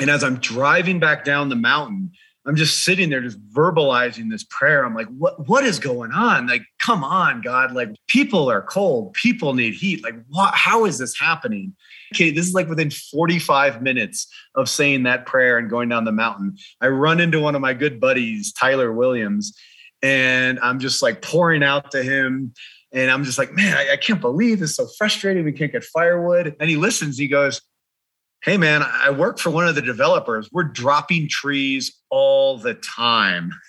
[0.00, 2.12] and as I'm driving back down the mountain,
[2.48, 4.84] I'm just sitting there just verbalizing this prayer.
[4.84, 6.46] I'm like, what what is going on?
[6.46, 7.74] Like, come on, God.
[7.74, 9.12] Like people are cold.
[9.12, 10.02] People need heat.
[10.02, 11.74] Like, what how is this happening?
[12.14, 16.12] Okay, this is like within 45 minutes of saying that prayer and going down the
[16.12, 16.56] mountain.
[16.80, 19.54] I run into one of my good buddies, Tyler Williams,
[20.02, 22.54] and I'm just like pouring out to him.
[22.90, 24.70] And I'm just like, man, I, I can't believe this.
[24.70, 25.44] Is so frustrating.
[25.44, 26.56] We can't get firewood.
[26.58, 27.18] And he listens.
[27.18, 27.60] He goes,
[28.44, 30.48] Hey, man, I work for one of the developers.
[30.52, 33.52] We're dropping trees all the time.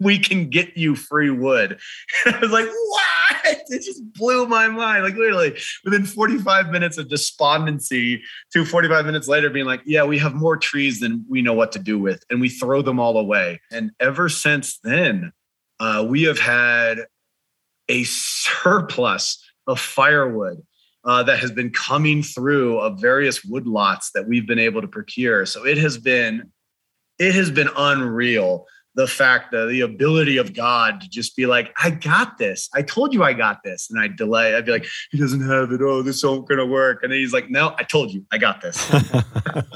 [0.00, 1.78] We can get you free wood.
[2.26, 3.58] And I was like, what?
[3.68, 5.04] It just blew my mind.
[5.04, 8.20] Like, literally, within 45 minutes of despondency,
[8.52, 11.70] to 45 minutes later, being like, yeah, we have more trees than we know what
[11.72, 12.24] to do with.
[12.28, 13.60] And we throw them all away.
[13.70, 15.32] And ever since then,
[15.78, 17.06] uh, we have had
[17.88, 20.60] a surplus of firewood
[21.04, 25.44] uh, that has been coming through of various woodlots that we've been able to procure.
[25.46, 26.50] So it has been,
[27.18, 28.66] it has been unreal.
[28.96, 32.70] The fact that the ability of God to just be like, I got this.
[32.74, 33.90] I told you I got this.
[33.90, 34.54] And I delay.
[34.54, 35.82] I'd be like, he doesn't have it.
[35.82, 37.02] Oh, this isn't gonna work.
[37.02, 38.92] And then he's like, No, I told you, I got this.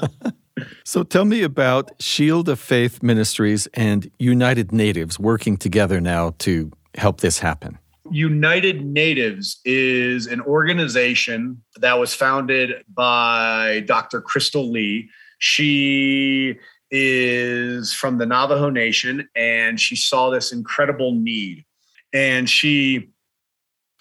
[0.85, 6.71] so tell me about Shield of Faith Ministries and United Natives working together now to
[6.95, 7.77] help this happen.
[8.11, 14.21] United Natives is an organization that was founded by Dr.
[14.21, 15.09] Crystal Lee.
[15.39, 16.57] She
[16.91, 21.65] is from the Navajo Nation and she saw this incredible need.
[22.13, 23.09] And she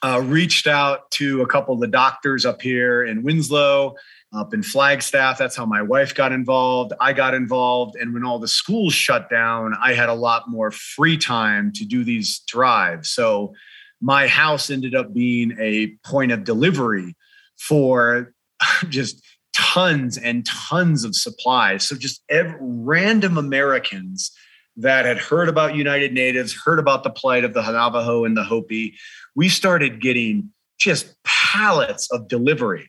[0.02, 3.94] uh, reached out to a couple of the doctors up here in Winslow,
[4.32, 5.38] up in Flagstaff.
[5.38, 6.92] That's how my wife got involved.
[7.00, 7.96] I got involved.
[7.96, 11.84] And when all the schools shut down, I had a lot more free time to
[11.84, 13.10] do these drives.
[13.10, 13.54] So
[14.00, 17.16] my house ended up being a point of delivery
[17.58, 18.32] for
[18.88, 19.24] just
[19.54, 21.86] tons and tons of supplies.
[21.86, 24.30] So just every, random Americans
[24.76, 28.44] that had heard about United Natives, heard about the plight of the Navajo and the
[28.44, 28.94] Hopi,
[29.34, 32.88] we started getting just pallets of delivery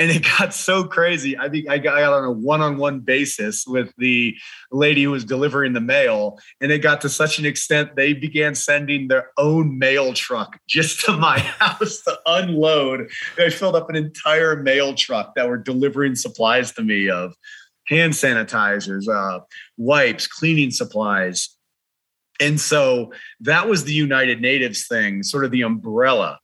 [0.00, 1.36] and it got so crazy.
[1.36, 4.34] I think I got on a one-on-one basis with the
[4.72, 8.54] lady who was delivering the mail, and it got to such an extent they began
[8.54, 13.10] sending their own mail truck just to my house to unload.
[13.36, 17.34] They filled up an entire mail truck that were delivering supplies to me of
[17.86, 19.40] hand sanitizers, uh,
[19.76, 21.50] wipes, cleaning supplies.
[22.40, 26.38] And so that was the United Natives thing, sort of the umbrella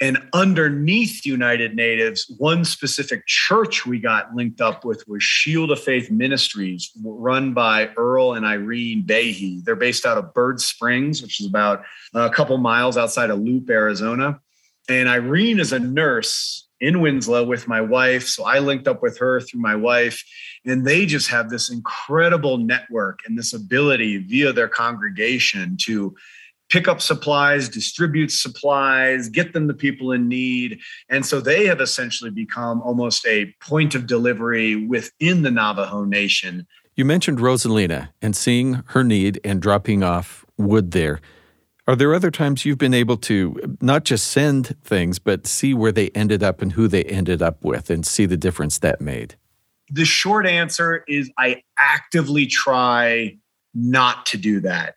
[0.00, 5.80] and underneath United Natives, one specific church we got linked up with was Shield of
[5.80, 9.64] Faith Ministries, run by Earl and Irene Behe.
[9.64, 11.82] They're based out of Bird Springs, which is about
[12.14, 14.40] a couple miles outside of Leupp, Arizona.
[14.88, 18.28] And Irene is a nurse in Winslow with my wife.
[18.28, 20.22] So I linked up with her through my wife.
[20.64, 26.14] And they just have this incredible network and this ability via their congregation to
[26.68, 30.78] pick up supplies, distribute supplies, get them to people in need.
[31.08, 36.66] And so they have essentially become almost a point of delivery within the Navajo Nation.
[36.94, 41.20] You mentioned Rosalina and seeing her need and dropping off wood there.
[41.86, 45.92] Are there other times you've been able to not just send things, but see where
[45.92, 49.36] they ended up and who they ended up with and see the difference that made?
[49.90, 53.38] The short answer is I actively try
[53.74, 54.96] not to do that.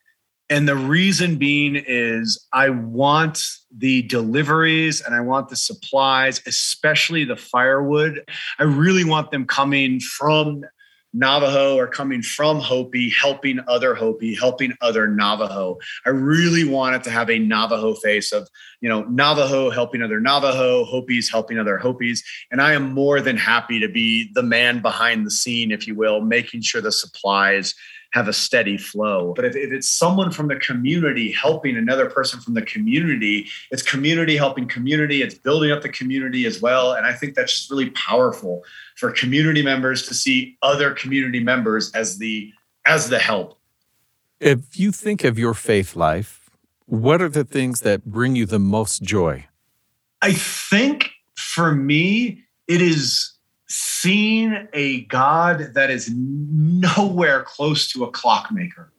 [0.51, 3.41] And the reason being is I want
[3.75, 8.29] the deliveries and I want the supplies, especially the firewood.
[8.59, 10.65] I really want them coming from
[11.13, 15.77] Navajo or coming from Hopi, helping other Hopi, helping other Navajo.
[16.05, 18.49] I really want it to have a Navajo face of,
[18.81, 22.23] you know, Navajo helping other Navajo, Hopis helping other Hopis.
[22.51, 25.95] And I am more than happy to be the man behind the scene, if you
[25.95, 27.73] will, making sure the supplies
[28.11, 29.33] have a steady flow.
[29.35, 33.81] But if, if it's someone from the community helping another person from the community, it's
[33.81, 36.93] community helping community, it's building up the community as well.
[36.93, 38.63] And I think that's just really powerful
[38.97, 42.51] for community members to see other community members as the
[42.85, 43.57] as the help.
[44.39, 46.49] If you think of your faith life,
[46.85, 49.47] what are the things that bring you the most joy?
[50.21, 53.30] I think for me, it is
[53.71, 58.91] seeing a God that is nowhere close to a clockmaker.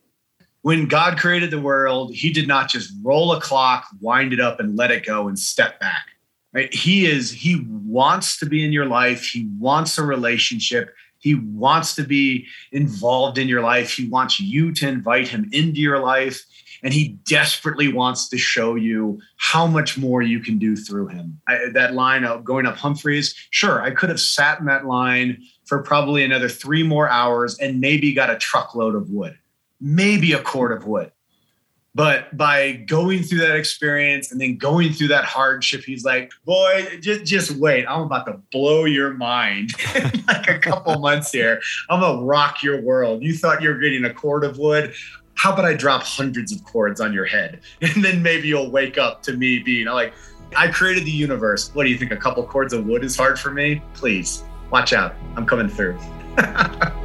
[0.62, 4.60] When God created the world, he did not just roll a clock, wind it up,
[4.60, 6.06] and let it go and step back.
[6.54, 6.72] Right?
[6.72, 9.24] He is, he wants to be in your life.
[9.24, 10.94] He wants a relationship.
[11.18, 13.92] He wants to be involved in your life.
[13.92, 16.44] He wants you to invite him into your life
[16.83, 21.41] and he desperately wants to show you how much more you can do through him.
[21.47, 25.43] I, that line of going up Humphreys, sure, I could have sat in that line
[25.64, 29.39] for probably another three more hours and maybe got a truckload of wood.
[29.80, 31.11] maybe a cord of wood.
[31.95, 36.87] But by going through that experience and then going through that hardship, he's like, boy,
[37.01, 37.85] just, just wait.
[37.87, 41.61] I'm about to blow your mind in like a couple months here.
[41.91, 43.22] I'm going to rock your world.
[43.22, 44.95] You thought you were getting a cord of wood.
[45.35, 47.61] How about I drop hundreds of cords on your head?
[47.80, 50.14] And then maybe you'll wake up to me being like,
[50.57, 51.74] I created the universe.
[51.74, 52.12] What do you think?
[52.12, 53.83] A couple cords of wood is hard for me?
[53.95, 55.14] Please watch out.
[55.37, 55.99] I'm coming through.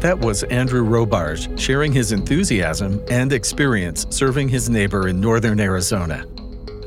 [0.00, 6.24] That was Andrew Robarge sharing his enthusiasm and experience serving his neighbor in northern Arizona.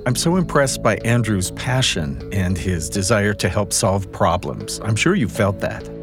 [0.05, 4.79] I'm so impressed by Andrew's passion and his desire to help solve problems.
[4.85, 5.98] I'm sure you felt that.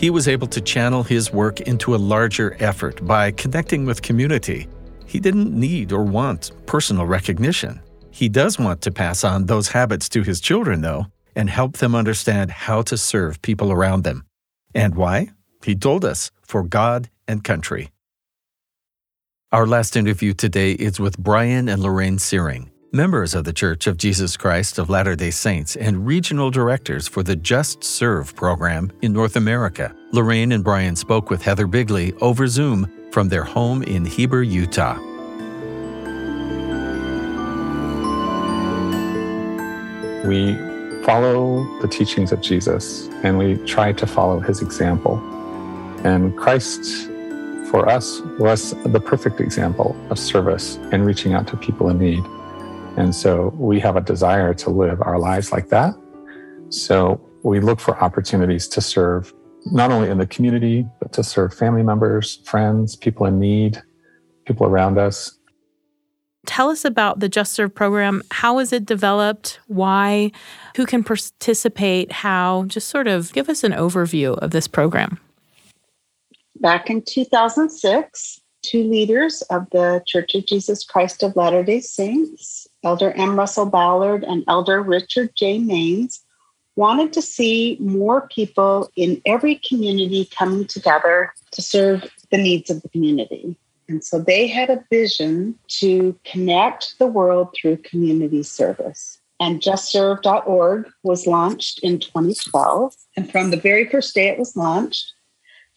[0.00, 4.66] He was able to channel his work into a larger effort by connecting with community.
[5.04, 7.82] He didn't need or want personal recognition.
[8.10, 11.94] He does want to pass on those habits to his children, though, and help them
[11.94, 14.24] understand how to serve people around them.
[14.74, 15.32] And why?
[15.62, 17.90] He told us for God and country.
[19.52, 23.96] Our last interview today is with Brian and Lorraine Searing, members of the Church of
[23.96, 29.12] Jesus Christ of Latter day Saints and regional directors for the Just Serve program in
[29.12, 29.94] North America.
[30.10, 34.98] Lorraine and Brian spoke with Heather Bigley over Zoom from their home in Heber, Utah.
[40.26, 40.56] We
[41.04, 45.18] follow the teachings of Jesus and we try to follow his example.
[46.02, 47.06] And Christ,
[47.70, 52.24] for us, was the perfect example of service and reaching out to people in need.
[53.00, 55.94] And so we have a desire to live our lives like that.
[56.68, 59.32] So we look for opportunities to serve
[59.66, 63.82] not only in the community, but to serve family members, friends, people in need,
[64.46, 65.36] people around us.
[66.46, 68.22] Tell us about the Just Serve program.
[68.30, 69.60] How is it developed?
[69.66, 70.32] Why?
[70.76, 72.12] Who can participate?
[72.12, 72.64] How?
[72.64, 75.18] Just sort of give us an overview of this program
[76.60, 82.68] back in 2006, two leaders of the Church of Jesus Christ of Latter day Saints,
[82.82, 83.38] Elder M.
[83.38, 85.58] Russell Ballard and Elder Richard J.
[85.58, 86.20] Maynes,
[86.76, 92.80] wanted to see more people in every community coming together to serve the needs of
[92.82, 93.56] the community.
[93.88, 99.18] And so they had a vision to connect the world through community service.
[99.40, 102.94] And justserve.org was launched in 2012.
[103.16, 105.12] And from the very first day it was launched,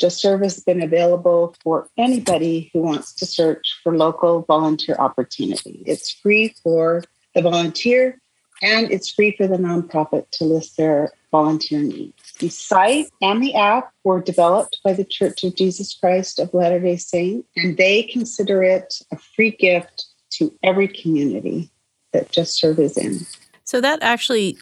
[0.09, 5.83] Serve has been available for anybody who wants to search for local volunteer opportunity.
[5.85, 7.03] It's free for
[7.35, 8.19] the volunteer
[8.63, 12.33] and it's free for the nonprofit to list their volunteer needs.
[12.39, 16.79] The site and the app were developed by the Church of Jesus Christ of Latter
[16.79, 21.69] day Saints, and they consider it a free gift to every community
[22.13, 23.25] that Just Serve is in.
[23.65, 24.57] So that actually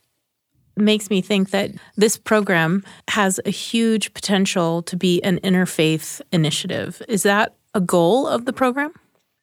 [0.76, 7.02] makes me think that this program has a huge potential to be an interfaith initiative.
[7.08, 8.94] Is that a goal of the program?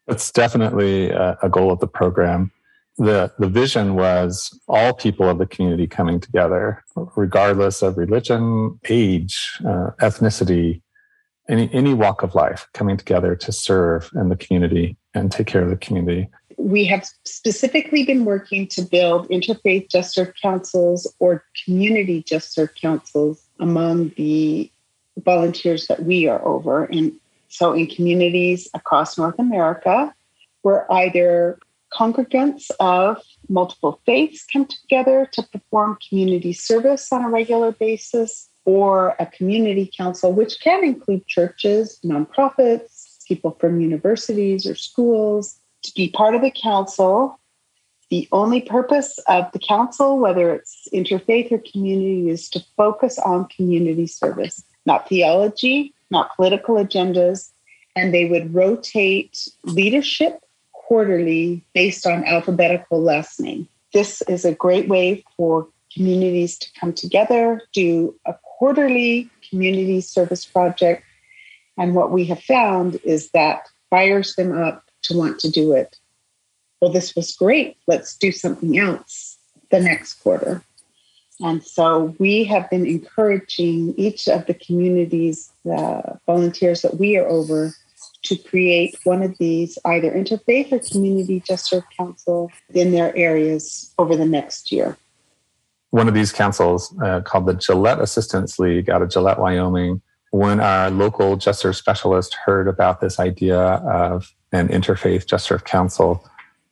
[0.06, 2.50] It's definitely a, a goal of the program.
[2.96, 6.82] The, the vision was all people of the community coming together,
[7.16, 10.82] regardless of religion, age, uh, ethnicity,
[11.48, 15.62] any, any walk of life, coming together to serve in the community and take care
[15.62, 22.22] of the community we have specifically been working to build interfaith just councils or community
[22.22, 24.70] just councils among the
[25.24, 26.84] volunteers that we are over.
[26.84, 27.12] And
[27.48, 30.12] so in communities across North America,
[30.62, 31.58] where either
[31.92, 39.16] congregants of multiple faiths come together to perform community service on a regular basis, or
[39.18, 45.58] a community council, which can include churches, nonprofits, people from universities or schools,
[45.88, 47.38] to be part of the council.
[48.10, 53.48] The only purpose of the council, whether it's interfaith or community, is to focus on
[53.48, 57.50] community service, not theology, not political agendas.
[57.94, 60.40] And they would rotate leadership
[60.72, 63.68] quarterly based on alphabetical last name.
[63.92, 70.44] This is a great way for communities to come together, do a quarterly community service
[70.44, 71.04] project.
[71.76, 75.96] And what we have found is that fires them up to want to do it.
[76.80, 77.76] Well, this was great.
[77.86, 79.36] Let's do something else
[79.70, 80.62] the next quarter.
[81.40, 87.26] And so we have been encouraging each of the communities, the volunteers that we are
[87.28, 87.72] over,
[88.24, 94.16] to create one of these either interfaith or community just council in their areas over
[94.16, 94.96] the next year.
[95.90, 100.02] One of these councils uh, called the Gillette Assistance League out of Gillette, Wyoming.
[100.30, 106.28] When our local just specialist heard about this idea of an interfaith just serve council,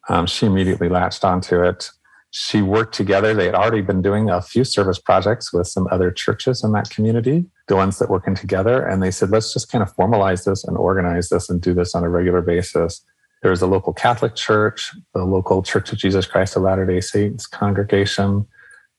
[0.08, 1.90] um, she immediately latched onto it.
[2.38, 3.32] she worked together.
[3.32, 6.90] They had already been doing a few service projects with some other churches in that
[6.90, 8.84] community, the ones that working together.
[8.86, 11.94] And they said, let's just kind of formalize this and organize this and do this
[11.94, 13.02] on a regular basis.
[13.40, 17.00] There was a local Catholic church, the local Church of Jesus Christ of Latter day
[17.00, 18.46] Saints congregation,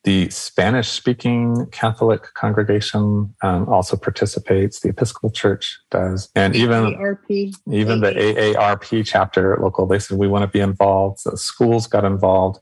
[0.08, 4.80] the Spanish speaking Catholic congregation um, also participates.
[4.80, 6.30] The Episcopal Church does.
[6.34, 7.54] And even, AARP.
[7.70, 11.20] even the AARP chapter local, they said, we want to be involved.
[11.20, 12.62] So schools got involved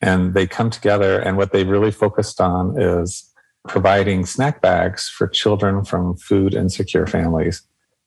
[0.00, 1.18] and they come together.
[1.18, 3.34] And what they really focused on is
[3.68, 7.60] providing snack bags for children from food insecure families.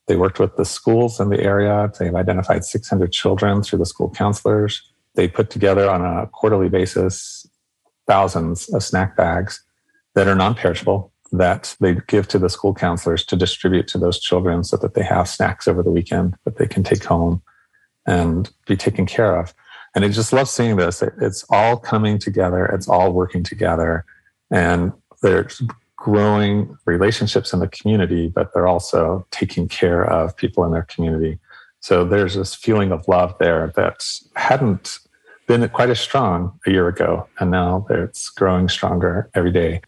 [0.07, 1.91] They worked with the schools in the area.
[1.99, 4.81] They've identified 600 children through the school counselors.
[5.13, 7.45] They put together on a quarterly basis
[8.07, 9.63] thousands of snack bags
[10.15, 14.63] that are non-perishable that they give to the school counselors to distribute to those children
[14.63, 17.41] so that they have snacks over the weekend that they can take home
[18.05, 19.53] and be taken care of.
[19.95, 21.01] And I just love seeing this.
[21.01, 22.65] It, it's all coming together.
[22.65, 24.05] It's all working together.
[24.49, 24.91] And
[25.21, 25.61] there's
[25.95, 31.39] growing relationships in the community, but they're also taking care of people in their community.
[31.79, 34.99] So there's this feeling of love there that hadn't
[35.51, 39.81] been quite as strong a year ago, and now it's growing stronger every day.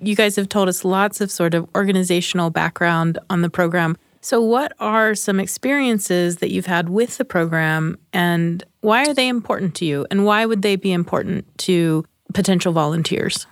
[0.00, 3.96] You guys have told us lots of sort of organizational background on the program.
[4.20, 9.26] So, what are some experiences that you've had with the program, and why are they
[9.26, 10.06] important to you?
[10.12, 13.48] And why would they be important to potential volunteers?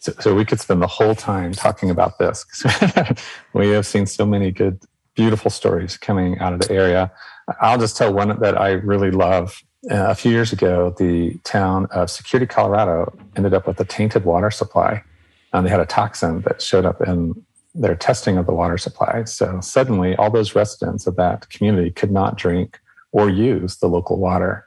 [0.00, 2.44] So, so we could spend the whole time talking about this.
[3.54, 4.82] we have seen so many good,
[5.14, 7.10] beautiful stories coming out of the area.
[7.62, 11.86] I'll just tell one that I really love uh, a few years ago, the town
[11.90, 15.02] of Security, Colorado ended up with a tainted water supply.
[15.52, 17.34] And they had a toxin that showed up in
[17.74, 19.24] their testing of the water supply.
[19.24, 22.80] So suddenly, all those residents of that community could not drink
[23.12, 24.64] or use the local water.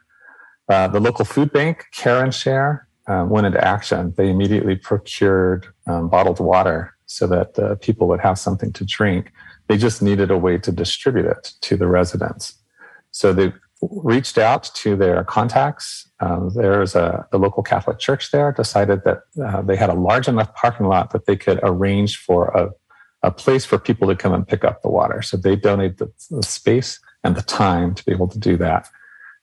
[0.70, 4.14] Uh, the local food bank, Care and Share, um, went into action.
[4.16, 9.32] They immediately procured um, bottled water so that uh, people would have something to drink.
[9.68, 12.54] They just needed a way to distribute it to the residents.
[13.12, 13.52] So they
[13.82, 16.10] reached out to their contacts.
[16.20, 20.28] Um, there's a the local Catholic church there decided that uh, they had a large
[20.28, 22.70] enough parking lot that they could arrange for a,
[23.24, 25.22] a place for people to come and pick up the water.
[25.22, 28.90] So they donated the, the space and the time to be able to do that.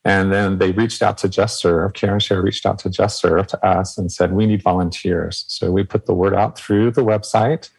[0.04, 1.94] And then they reached out to Just Serve.
[1.94, 5.44] Care and Share reached out to Just Serve to us and said, we need volunteers.
[5.48, 7.70] So we put the word out through the website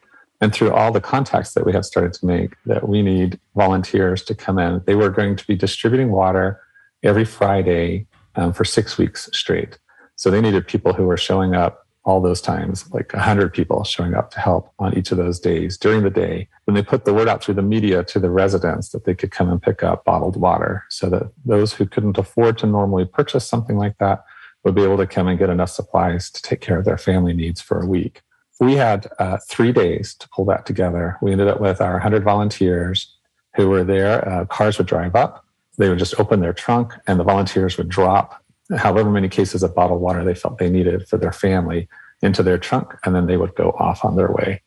[0.41, 4.23] and through all the contacts that we have started to make that we need volunteers
[4.23, 4.81] to come in.
[4.85, 6.61] They were going to be distributing water
[7.03, 9.79] every friday um, for six weeks straight.
[10.15, 14.13] So they needed people who were showing up all those times like 100 people showing
[14.13, 16.47] up to help on each of those days during the day.
[16.63, 19.31] When they put the word out through the media to the residents that they could
[19.31, 23.45] come and pick up bottled water so that those who couldn't afford to normally purchase
[23.45, 24.23] something like that
[24.63, 27.33] would be able to come and get enough supplies to take care of their family
[27.33, 28.21] needs for a week
[28.59, 31.17] we had uh, three days to pull that together.
[31.21, 33.15] We ended up with our 100 volunteers
[33.55, 34.27] who were there.
[34.27, 35.45] Uh, cars would drive up,
[35.77, 38.43] they would just open their trunk, and the volunteers would drop
[38.75, 41.87] however many cases of bottled water they felt they needed for their family
[42.21, 44.61] into their trunk, and then they would go off on their way.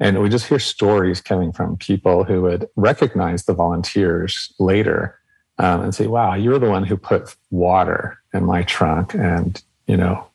[0.00, 5.18] And we just hear stories coming from people who would recognize the volunteers later
[5.58, 9.96] um, and say, wow, you're the one who put water in my trunk, and, you
[9.96, 10.26] know,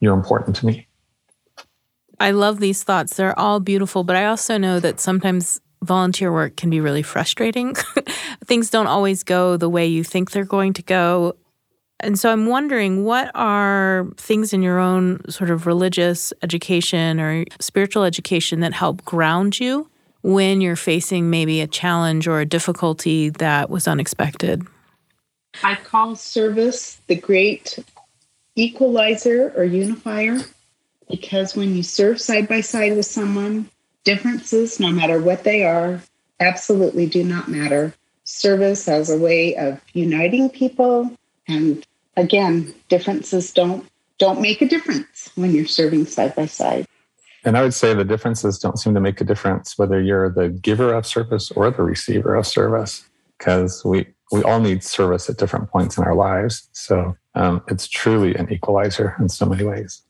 [0.00, 0.88] you're important to me.
[2.22, 3.16] I love these thoughts.
[3.16, 7.74] They're all beautiful, but I also know that sometimes volunteer work can be really frustrating.
[8.44, 11.34] Things don't always go the way you think they're going to go.
[11.98, 17.44] And so I'm wondering what are things in your own sort of religious education or
[17.58, 19.90] spiritual education that help ground you
[20.22, 24.64] when you're facing maybe a challenge or a difficulty that was unexpected?
[25.64, 27.80] I call service the great
[28.54, 30.38] equalizer or unifier
[31.12, 33.68] because when you serve side by side with someone,
[34.02, 36.02] differences, no matter what they are,
[36.40, 37.94] absolutely do not matter.
[38.24, 41.14] Service as a way of uniting people
[41.46, 41.86] and
[42.16, 43.86] again, differences don't
[44.18, 46.86] don't make a difference when you're serving side by side.
[47.44, 50.48] And I would say the differences don't seem to make a difference whether you're the
[50.48, 53.04] giver of service or the receiver of service,
[53.38, 56.68] because we we all need service at different points in our lives.
[56.72, 60.02] So um, it's truly an equalizer in so many ways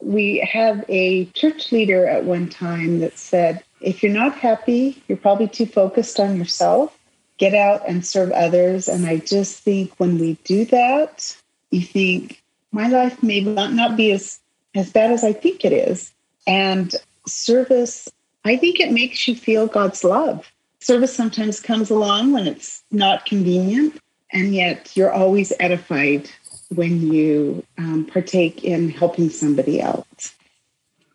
[0.00, 5.18] we have a church leader at one time that said, if you're not happy, you're
[5.18, 6.96] probably too focused on yourself.
[7.36, 8.88] Get out and serve others.
[8.88, 11.36] And I just think when we do that,
[11.70, 12.42] you think,
[12.72, 14.40] my life may not be as,
[14.74, 16.12] as bad as I think it is.
[16.46, 16.94] And
[17.26, 18.08] service,
[18.44, 20.50] I think it makes you feel God's love.
[20.80, 23.98] Service sometimes comes along when it's not convenient,
[24.32, 26.30] and yet you're always edified
[26.74, 30.34] when you um, partake in helping somebody else.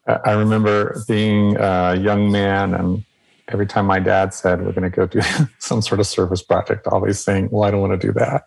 [0.07, 3.05] I remember being a young man, and
[3.47, 5.21] every time my dad said, We're going to go do
[5.59, 8.43] some sort of service project, always saying, Well, I don't want to do that.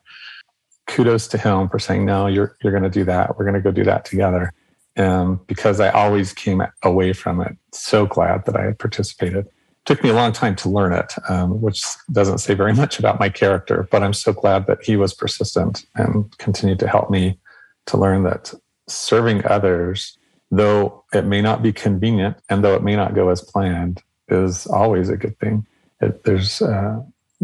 [0.87, 3.39] Kudos to him for saying, No, you're, you're going to do that.
[3.39, 4.53] We're going to go do that together.
[4.97, 9.47] And because I always came away from it so glad that I had participated
[9.87, 13.19] took me a long time to learn it, um, which doesn't say very much about
[13.19, 17.39] my character, but I'm so glad that he was persistent and continued to help me
[17.87, 18.53] to learn that
[18.89, 20.19] serving others,
[20.51, 24.67] though it may not be convenient and though it may not go as planned, is
[24.67, 25.65] always a good thing.
[26.01, 27.01] It, there's uh,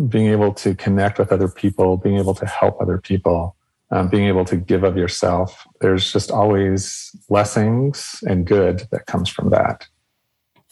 [0.08, 3.54] being able to connect with other people, being able to help other people,
[3.92, 5.66] um, being able to give of yourself.
[5.80, 9.86] There's just always blessings and good that comes from that.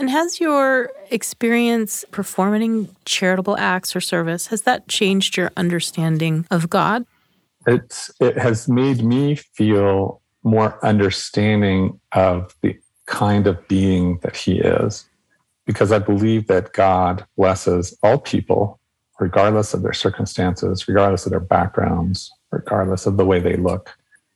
[0.01, 6.71] And has your experience performing charitable acts or service has that changed your understanding of
[6.71, 7.05] God?
[7.67, 14.59] It's it has made me feel more understanding of the kind of being that he
[14.61, 15.07] is
[15.67, 18.81] because I believe that God blesses all people
[19.19, 23.95] regardless of their circumstances, regardless of their backgrounds, regardless of the way they look,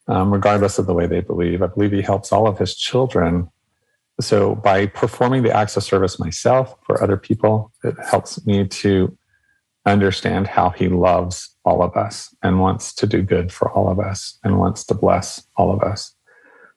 [0.08, 1.62] um, regardless of the way they believe.
[1.62, 3.48] I believe he helps all of his children
[4.20, 9.16] so by performing the acts of service myself for other people, it helps me to
[9.86, 13.98] understand how he loves all of us and wants to do good for all of
[13.98, 16.14] us and wants to bless all of us.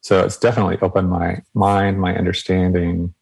[0.01, 3.13] So it's definitely opened my mind, my understanding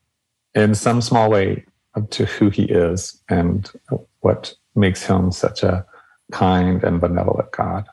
[0.54, 1.66] in some small way
[2.10, 3.70] to who he is and
[4.22, 5.86] what makes him such a
[6.32, 7.86] kind and benevolent God.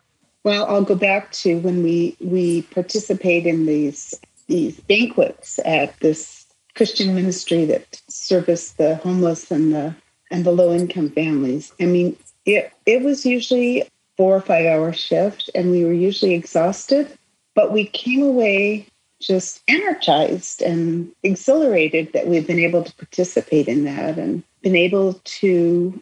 [0.44, 4.14] Well, I'll go back to when we we participate in these
[4.52, 9.94] these banquets at this Christian ministry that serviced the homeless and the
[10.30, 11.72] and the low income families.
[11.80, 13.84] I mean, it it was usually
[14.16, 17.16] four or five hour shift, and we were usually exhausted,
[17.54, 18.86] but we came away
[19.20, 25.14] just energized and exhilarated that we've been able to participate in that and been able
[25.24, 25.98] to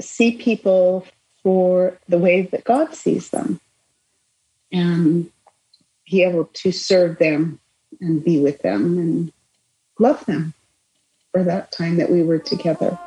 [0.00, 1.06] see people
[1.42, 3.60] for the way that God sees them
[4.72, 5.30] and
[6.10, 7.60] be able to serve them
[8.00, 9.32] and be with them and
[9.98, 10.54] love them
[11.32, 12.98] for that time that we were together.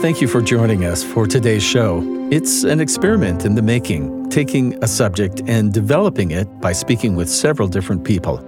[0.00, 2.00] Thank you for joining us for today's show.
[2.30, 7.28] It's an experiment in the making, taking a subject and developing it by speaking with
[7.28, 8.38] several different people.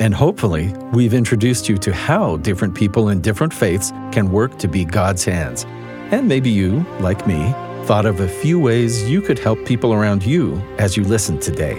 [0.00, 4.68] And hopefully, we've introduced you to how different people in different faiths can work to
[4.68, 5.64] be God's hands.
[6.10, 7.54] And maybe you, like me,
[7.88, 11.72] thought of a few ways you could help people around you as you listen today.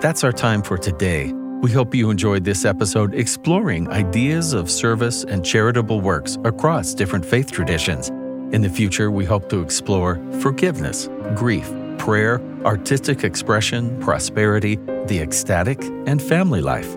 [0.00, 1.34] That's our time for today.
[1.60, 7.22] We hope you enjoyed this episode exploring ideas of service and charitable works across different
[7.22, 8.08] faith traditions.
[8.54, 15.84] In the future, we hope to explore forgiveness, grief, prayer, artistic expression, prosperity, the ecstatic,
[16.06, 16.96] and family life.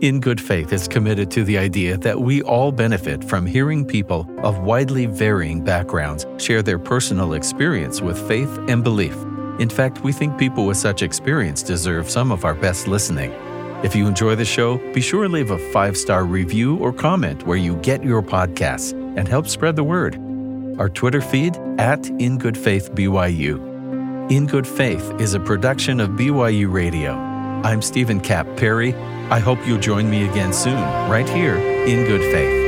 [0.00, 4.30] In Good Faith is committed to the idea that we all benefit from hearing people
[4.44, 9.16] of widely varying backgrounds share their personal experience with faith and belief.
[9.58, 13.32] In fact, we think people with such experience deserve some of our best listening.
[13.82, 17.44] If you enjoy the show, be sure to leave a five star review or comment
[17.44, 20.14] where you get your podcasts and help spread the word.
[20.78, 24.30] Our Twitter feed at In Good Faith BYU.
[24.30, 27.27] In Good Faith is a production of BYU Radio.
[27.64, 28.94] I'm Stephen Kapp Perry
[29.30, 30.80] I hope you'll join me again soon,
[31.10, 32.67] right here in good faith.